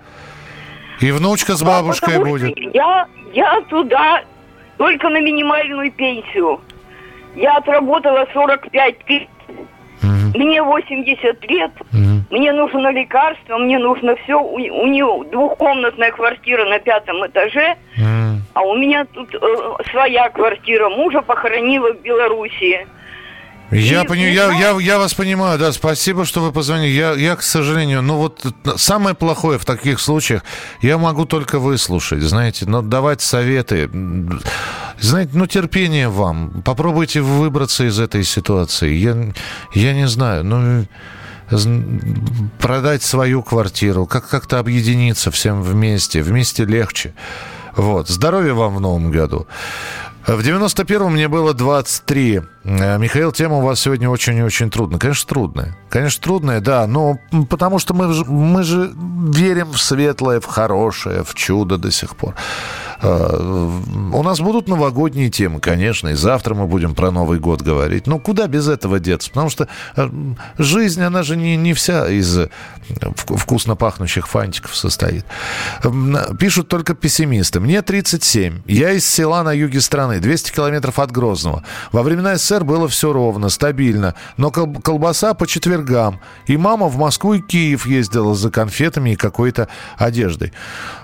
И 0.99 1.11
внучка 1.11 1.55
с 1.55 1.61
бабушкой 1.61 2.15
Потому 2.15 2.31
будет. 2.31 2.57
Я, 2.73 3.05
я 3.33 3.61
туда 3.69 4.23
только 4.77 5.09
на 5.09 5.21
минимальную 5.21 5.91
пенсию. 5.91 6.59
Я 7.35 7.57
отработала 7.57 8.25
45 8.33 9.05
тысяч. 9.05 9.27
Мне 10.37 10.61
80 10.61 11.49
лет. 11.49 11.71
Мне 12.29 12.53
нужно 12.53 12.91
лекарство, 12.91 13.57
мне 13.57 13.79
нужно 13.79 14.15
все. 14.23 14.35
У, 14.39 14.55
у 14.55 14.87
нее 14.87 15.23
двухкомнатная 15.31 16.11
квартира 16.11 16.65
на 16.65 16.79
пятом 16.79 17.25
этаже. 17.25 17.75
А 18.53 18.61
у 18.61 18.75
меня 18.75 19.05
тут 19.05 19.33
э, 19.35 19.37
своя 19.91 20.29
квартира. 20.29 20.89
Мужа 20.89 21.21
похоронила 21.21 21.93
в 21.93 22.01
Белоруссии. 22.01 22.87
Я, 23.69 24.03
И 24.03 24.07
пони- 24.07 24.31
я, 24.33 24.49
я, 24.53 24.77
я 24.79 24.97
вас 24.97 25.13
понимаю, 25.13 25.59
да, 25.59 25.73
спасибо, 25.73 26.23
что 26.25 26.39
вы 26.39 26.53
позвонили. 26.53 26.89
Я, 26.91 27.11
я, 27.11 27.35
к 27.35 27.41
сожалению, 27.41 28.01
ну 28.01 28.15
вот 28.15 28.45
самое 28.77 29.13
плохое 29.13 29.59
в 29.59 29.65
таких 29.65 29.99
случаях, 29.99 30.43
я 30.81 30.97
могу 30.97 31.25
только 31.25 31.59
выслушать, 31.59 32.21
знаете, 32.21 32.65
но 32.65 32.81
давать 32.81 33.19
советы, 33.21 33.89
знаете, 34.99 35.31
ну 35.33 35.47
терпение 35.47 36.09
вам, 36.09 36.61
попробуйте 36.63 37.21
выбраться 37.21 37.85
из 37.87 37.99
этой 37.99 38.23
ситуации. 38.23 38.93
Я, 38.93 39.33
я 39.73 39.93
не 39.93 40.07
знаю, 40.07 40.43
ну 40.43 40.85
продать 42.59 43.03
свою 43.03 43.41
квартиру, 43.41 44.05
как 44.05 44.27
как-то 44.27 44.59
объединиться 44.59 45.31
всем 45.31 45.61
вместе, 45.61 46.21
вместе 46.21 46.65
легче. 46.65 47.13
Вот, 47.75 48.09
здоровья 48.09 48.53
вам 48.53 48.75
в 48.75 48.81
новом 48.81 49.11
году. 49.11 49.47
В 50.25 50.39
91-м 50.41 51.13
мне 51.13 51.29
было 51.29 51.53
23. 51.53 52.41
Э, 52.65 52.97
Михаил, 52.97 53.31
тема 53.31 53.59
у 53.59 53.61
вас 53.61 53.79
сегодня 53.79 54.09
очень 54.09 54.35
и 54.35 54.43
очень 54.43 54.69
трудная. 54.69 54.99
Конечно, 54.99 55.29
трудная. 55.29 55.77
Конечно, 55.89 56.21
трудная, 56.21 56.59
да, 56.59 56.85
но 56.85 57.17
потому 57.49 57.79
что 57.79 57.93
мы, 57.93 58.07
мы 58.25 58.63
же 58.63 58.91
верим 58.93 59.71
в 59.71 59.77
светлое, 59.77 60.41
в 60.41 60.45
хорошее, 60.45 61.23
в 61.23 61.33
чудо 61.33 61.77
до 61.77 61.91
сих 61.91 62.17
пор. 62.17 62.35
Э, 63.01 63.79
У 64.13 64.23
нас 64.23 64.39
будут 64.39 64.67
новогодние 64.67 65.29
темы, 65.29 65.59
конечно, 65.59 66.09
и 66.09 66.13
завтра 66.13 66.55
мы 66.55 66.67
будем 66.67 66.95
про 66.95 67.11
Новый 67.11 67.39
год 67.39 67.61
говорить. 67.61 68.07
Но 68.07 68.19
куда 68.19 68.47
без 68.47 68.67
этого 68.67 68.99
деться? 68.99 69.29
Потому 69.29 69.49
что 69.49 69.67
э, 69.95 70.09
жизнь, 70.57 71.01
она 71.01 71.23
же 71.23 71.35
не, 71.37 71.55
не 71.57 71.73
вся 71.73 72.07
из 72.09 72.37
э, 72.37 72.49
вк- 72.89 73.37
вкусно 73.37 73.75
пахнущих 73.75 74.27
фантиков 74.27 74.75
состоит. 74.75 75.25
Пишут 76.39 76.67
только 76.67 76.95
пессимисты. 76.95 77.59
Мне 77.59 77.81
37. 77.81 78.61
Я 78.65 78.91
из 78.91 79.07
села 79.07 79.43
на 79.43 79.51
юге 79.53 79.81
страны, 79.81 80.19
200 80.19 80.51
километров 80.51 80.99
от 80.99 81.11
Грозного. 81.11 81.63
Во 81.91 82.03
времена 82.03 82.35
СССР 82.37 82.63
было 82.63 82.87
все 82.87 83.13
ровно, 83.13 83.49
стабильно. 83.49 84.15
Но 84.37 84.51
кол- 84.51 84.81
колбаса 84.81 85.33
по 85.33 85.45
четвергам. 85.47 86.19
И 86.47 86.57
мама 86.57 86.87
в 86.87 86.97
Москву 86.97 87.33
и 87.33 87.41
Киев 87.41 87.85
ездила 87.85 88.33
за 88.35 88.49
конфетами 88.49 89.11
и 89.11 89.15
какой-то 89.15 89.67
одеждой. 89.97 90.53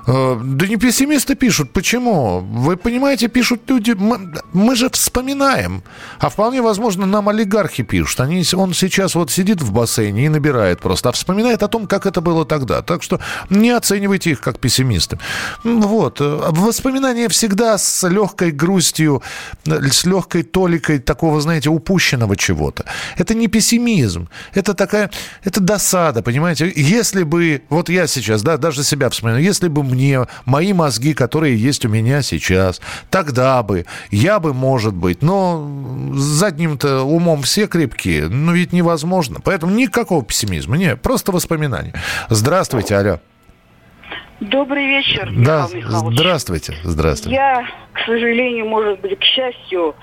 Да 0.08 0.68
не 0.68 0.76
пессимисты 0.78 1.36
пишут. 1.36 1.72
Почему? 1.84 2.40
Вы 2.40 2.78
понимаете, 2.78 3.28
пишут 3.28 3.64
люди... 3.68 3.92
Мы, 3.92 4.34
мы 4.54 4.74
же 4.74 4.90
вспоминаем. 4.90 5.84
А 6.18 6.30
вполне 6.30 6.62
возможно, 6.62 7.06
нам 7.06 7.28
олигархи 7.28 7.84
пишут. 7.84 8.22
Они, 8.22 8.46
он 8.56 8.74
сейчас 8.74 9.16
вот 9.16 9.32
сидит 9.32 9.62
в 9.62 9.74
бассейне 9.74 10.28
и 10.28 10.30
набирает 10.30 10.80
просто. 10.80 11.10
А 11.10 11.12
вспоминает 11.12 11.62
о 11.62 11.68
том, 11.68 11.86
как 11.88 12.06
это 12.06 12.22
было 12.22 12.46
тогда. 12.46 12.82
Так 12.84 13.04
что 13.04 13.20
не 13.50 13.72
оценивайте 13.72 14.32
их 14.32 14.40
как 14.40 14.60
пессимисты. 14.60 15.20
Вот. 15.66 16.22
Э, 16.22 16.52
Воспоминания 16.52 17.28
всегда 17.28 17.78
с 17.78 18.08
легкой 18.08 18.52
грустью, 18.52 19.22
э, 19.66 19.90
с 19.92 20.06
легкой 20.06 20.44
толикой 20.44 21.00
такого, 21.00 21.42
знаете, 21.42 21.70
упущенного 21.70 22.38
чего-то. 22.38 22.86
Это 23.18 23.34
не 23.34 23.50
пессимизм. 23.50 24.30
Это 24.54 24.74
такая... 24.74 25.12
Это 25.44 25.60
досада, 25.60 26.22
понимаете? 26.22 26.72
Если 26.74 27.24
бы... 27.24 27.62
Вот 27.68 27.90
я 27.90 28.08
сейчас, 28.08 28.42
да, 28.42 28.56
даже 28.56 28.86
себя 28.86 29.10
вспоминаю. 29.10 29.44
Если 29.44 29.68
бы 29.68 29.84
мне 29.84 30.28
мои 30.46 30.72
мозги, 30.72 31.14
которые 31.14 31.58
есть 31.58 31.73
у 31.86 31.90
меня 31.90 32.22
сейчас, 32.22 32.82
тогда 33.10 33.62
бы, 33.64 33.86
я 34.12 34.40
бы, 34.40 34.54
может 34.54 34.94
быть, 34.94 35.22
но 35.22 35.68
задним-то 36.14 37.02
умом 37.04 37.42
все 37.44 37.68
крепкие, 37.68 38.28
ну 38.28 38.52
ведь 38.54 38.74
невозможно. 38.74 39.40
Поэтому 39.44 39.74
никакого 39.74 40.24
пессимизма, 40.24 40.78
не, 40.78 40.96
просто 40.96 41.32
воспоминания. 41.32 41.94
Здравствуйте, 42.30 42.96
алло. 42.96 43.20
Добрый 44.40 44.86
вечер, 44.88 45.32
Да, 45.38 45.64
Михаил 45.68 45.78
Михайлович. 45.86 46.18
здравствуйте, 46.20 46.74
здравствуйте. 46.84 47.36
Я, 47.36 47.66
к 47.94 48.00
сожалению, 48.06 48.66
может 48.68 49.00
быть, 49.00 49.18
к 49.18 49.24
счастью, 49.24 49.96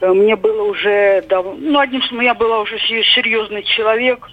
э, 0.00 0.08
мне 0.08 0.36
было 0.36 0.62
уже 0.70 1.22
давно, 1.28 1.54
ну, 1.58 1.78
одним 1.78 2.02
словом, 2.02 2.24
я 2.24 2.34
была 2.34 2.60
уже 2.60 2.76
се- 2.80 3.02
серьезный 3.14 3.62
человек. 3.62 4.28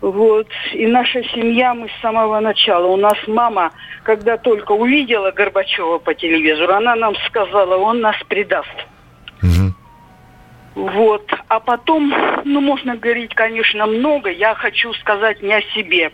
Вот. 0.00 0.48
И 0.72 0.86
наша 0.86 1.22
семья, 1.24 1.74
мы 1.74 1.88
с 1.88 2.00
самого 2.00 2.40
начала. 2.40 2.86
У 2.86 2.96
нас 2.96 3.16
мама, 3.26 3.72
когда 4.02 4.38
только 4.38 4.72
увидела 4.72 5.30
Горбачева 5.30 5.98
по 5.98 6.14
телевизору, 6.14 6.72
она 6.72 6.96
нам 6.96 7.14
сказала, 7.26 7.76
он 7.76 8.00
нас 8.00 8.16
предаст. 8.28 8.86
Вот. 10.74 11.30
А 11.48 11.60
потом, 11.60 12.14
ну, 12.44 12.60
можно 12.60 12.96
говорить, 12.96 13.34
конечно, 13.34 13.86
много. 13.86 14.30
Я 14.30 14.54
хочу 14.54 14.92
сказать 14.94 15.42
не 15.42 15.52
о 15.52 15.62
себе. 15.74 16.12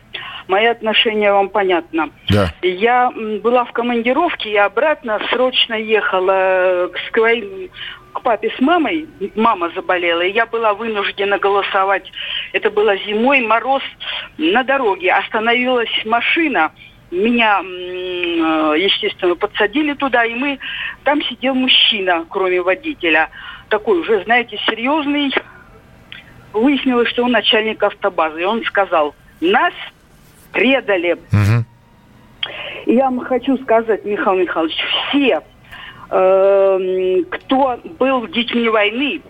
Мои 0.49 0.66
отношения 0.66 1.32
вам 1.32 1.51
понятно. 1.51 2.11
Да. 2.28 2.53
Я 2.62 3.12
была 3.43 3.64
в 3.64 3.72
командировке 3.72 4.51
и 4.51 4.57
обратно 4.57 5.20
срочно 5.30 5.74
ехала 5.74 6.91
к 6.93 7.14
своим 7.14 7.70
к 8.17 8.23
папе 8.23 8.51
с 8.57 8.61
мамой. 8.61 9.07
Мама 9.35 9.71
заболела, 9.75 10.23
и 10.23 10.33
я 10.33 10.47
была 10.47 10.75
вынуждена 10.75 11.39
голосовать. 11.39 12.11
Это 12.53 12.71
было 12.71 12.97
зимой, 12.97 13.41
мороз 13.41 13.83
на 14.39 14.64
дороге. 14.64 15.12
Остановилась 15.12 16.05
машина. 16.05 16.73
Меня, 17.11 17.61
э, 17.62 18.75
естественно, 18.79 19.37
подсадили 19.37 19.93
туда, 19.95 20.25
и 20.25 20.35
мы... 20.35 20.59
Там 21.05 21.23
сидел 21.23 21.55
мужчина, 21.55 22.25
кроме 22.29 22.61
водителя. 22.61 23.29
Такой 23.69 24.01
уже, 24.01 24.25
знаете, 24.25 24.59
серьезный. 24.67 25.33
Выяснилось, 26.53 27.11
что 27.11 27.25
он 27.25 27.33
начальник 27.33 27.83
автобазы. 27.83 28.43
И 28.43 28.45
он 28.45 28.64
сказал, 28.64 29.14
нас 29.41 29.75
предали. 30.53 31.19
И 32.87 32.95
я 32.95 33.05
вам 33.05 33.21
хочу 33.21 33.59
сказать, 33.59 34.05
Михаил 34.05 34.39
Михайлович, 34.39 34.77
все, 35.09 35.43
эм, 36.11 37.25
кто 37.31 37.81
был 37.99 38.27
детьми 38.29 38.69
войны, 38.69 39.23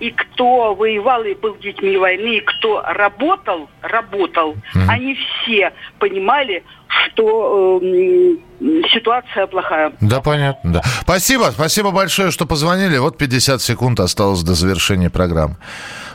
и 0.00 0.10
кто 0.10 0.74
воевал 0.74 1.24
и 1.24 1.34
был 1.34 1.56
детьми 1.56 1.96
войны, 1.96 2.36
и 2.36 2.40
кто 2.40 2.82
работал, 2.82 3.68
работал, 3.82 4.56
они 4.88 5.14
все 5.14 5.72
понимали, 5.98 6.62
что 6.86 7.80
эм, 7.82 8.38
ситуация 8.92 9.46
плохая. 9.46 9.92
Да, 10.00 10.20
понятно, 10.20 10.74
да. 10.74 10.82
Спасибо, 11.02 11.50
спасибо 11.52 11.90
большое, 11.90 12.30
что 12.30 12.46
позвонили. 12.46 12.96
Вот 12.98 13.18
50 13.18 13.60
секунд 13.60 14.00
осталось 14.00 14.42
до 14.42 14.54
завершения 14.54 15.10
программы. 15.10 15.56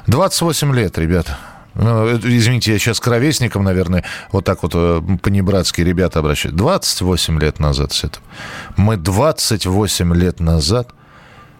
28 0.07 0.75
лет, 0.75 0.97
ребята. 0.97 1.37
Ну, 1.75 2.17
извините, 2.17 2.71
я 2.73 2.79
сейчас 2.79 2.99
к 2.99 3.07
наверное, 3.63 4.03
вот 4.31 4.45
так 4.45 4.63
вот 4.63 4.73
э, 4.75 5.01
по-небратски 5.21 5.81
ребята 5.81 6.19
обращаются. 6.19 6.57
28 6.57 7.39
лет 7.39 7.59
назад 7.59 7.91
с 7.93 8.03
этого. 8.03 8.23
Мы 8.77 8.97
28 8.97 10.13
лет 10.15 10.39
назад, 10.39 10.91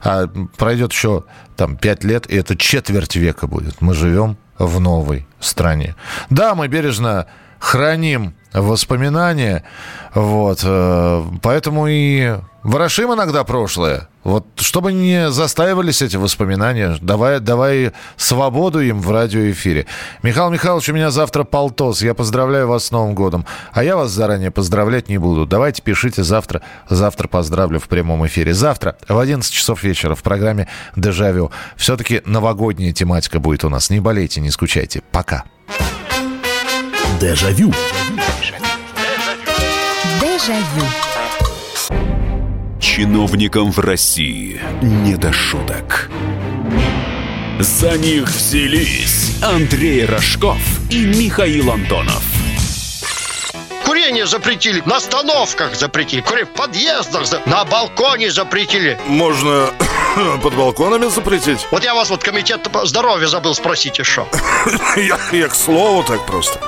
а 0.02 0.28
пройдет 0.58 0.92
еще 0.92 1.24
там 1.56 1.78
5 1.78 2.04
лет, 2.04 2.30
и 2.30 2.36
это 2.36 2.56
четверть 2.56 3.16
века 3.16 3.48
будет. 3.48 3.82
Мы 3.82 3.94
живем 3.94 4.38
в 4.60 4.80
новой 4.80 5.26
стране. 5.40 5.96
Да, 6.30 6.54
мы 6.56 6.68
бережно 6.68 7.28
храним 7.64 8.36
воспоминания, 8.52 9.64
вот, 10.14 10.60
э, 10.64 11.24
поэтому 11.42 11.88
и 11.88 12.36
ворошим 12.62 13.14
иногда 13.14 13.46
прошлое, 13.46 14.10
вот, 14.26 14.46
чтобы 14.58 14.92
не 14.92 15.32
застаивались 15.32 16.02
эти 16.02 16.18
воспоминания, 16.18 16.98
давай, 17.00 17.40
давай 17.40 17.94
свободу 18.18 18.82
им 18.82 19.00
в 19.00 19.10
радиоэфире. 19.10 19.86
Михаил 20.24 20.50
Михайлович, 20.50 20.90
у 20.90 20.94
меня 20.94 21.10
завтра 21.10 21.46
полтос, 21.46 22.02
я 22.02 22.14
поздравляю 22.14 22.68
вас 22.68 22.88
с 22.88 22.92
Новым 22.92 23.16
годом, 23.16 23.46
а 23.72 23.82
я 23.82 23.96
вас 23.96 24.12
заранее 24.12 24.52
поздравлять 24.52 25.08
не 25.08 25.18
буду. 25.18 25.46
Давайте 25.46 25.82
пишите 25.82 26.22
завтра, 26.24 26.62
завтра 26.90 27.30
поздравлю 27.30 27.80
в 27.80 27.88
прямом 27.88 28.28
эфире. 28.28 28.54
Завтра 28.54 28.98
в 29.08 29.18
11 29.18 29.52
часов 29.52 29.84
вечера 29.84 30.16
в 30.16 30.22
программе 30.22 30.68
«Дежавю». 30.98 31.50
Все-таки 31.78 32.22
новогодняя 32.26 32.92
тематика 32.92 33.40
будет 33.40 33.64
у 33.64 33.70
нас. 33.70 33.90
Не 33.90 34.02
болейте, 34.02 34.42
не 34.42 34.52
скучайте. 34.52 35.02
Пока. 35.14 35.46
Дежавю. 37.24 37.72
Дежавю. 40.20 40.86
Чиновникам 42.82 43.72
в 43.72 43.80
России 43.80 44.60
не 44.82 45.16
до 45.16 45.32
шуток. 45.32 46.12
За 47.62 47.98
них 47.98 48.28
взялись 48.28 49.42
Андрей 49.42 50.04
Рожков 50.04 50.60
и 50.90 51.06
Михаил 51.06 51.72
Антонов. 51.72 52.43
Курение 54.04 54.26
запретили, 54.28 54.84
на 54.86 54.98
остановках 54.98 55.76
запретили, 55.76 56.20
курение 56.20 56.46
в 56.46 56.58
подъездах, 56.58 57.26
за- 57.26 57.42
на 57.46 57.64
балконе 57.64 58.32
запретили. 58.32 59.00
Можно 59.08 59.70
под 60.44 60.54
балконами 60.56 61.08
запретить? 61.08 61.66
Вот 61.72 61.86
я 61.86 61.96
вас 61.96 62.10
вот 62.10 62.22
комитет 62.22 62.70
по 62.70 62.86
здоровью 62.86 63.30
забыл 63.30 63.56
спросить 63.56 64.00
еще. 64.00 64.26
Я, 64.98 65.18
я 65.32 65.48
к 65.48 65.56
слову 65.56 66.04
так 66.04 66.26
просто. 66.26 66.60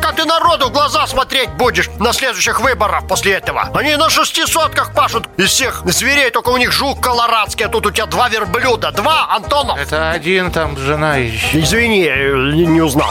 Как 0.00 0.16
ты 0.16 0.24
народу 0.24 0.68
в 0.68 0.72
глаза 0.72 1.06
смотреть 1.06 1.50
будешь 1.50 1.90
на 1.98 2.14
следующих 2.14 2.60
выборах 2.62 3.06
после 3.06 3.32
этого? 3.34 3.68
Они 3.74 3.94
на 3.96 4.08
шестисотках 4.08 4.94
пашут 4.94 5.24
из 5.36 5.50
всех 5.50 5.82
зверей, 5.84 6.30
только 6.30 6.48
у 6.48 6.56
них 6.56 6.72
жук 6.72 7.02
колорадский, 7.02 7.66
а 7.66 7.68
тут 7.68 7.84
у 7.84 7.90
тебя 7.90 8.06
два 8.06 8.30
верблюда. 8.30 8.90
Два, 8.92 9.26
Антонов. 9.36 9.78
Это 9.78 10.12
один 10.12 10.50
там 10.50 10.78
жена 10.78 11.16
еще. 11.16 11.60
Извини, 11.60 12.04
не, 12.54 12.64
не 12.64 12.80
узнал. 12.80 13.10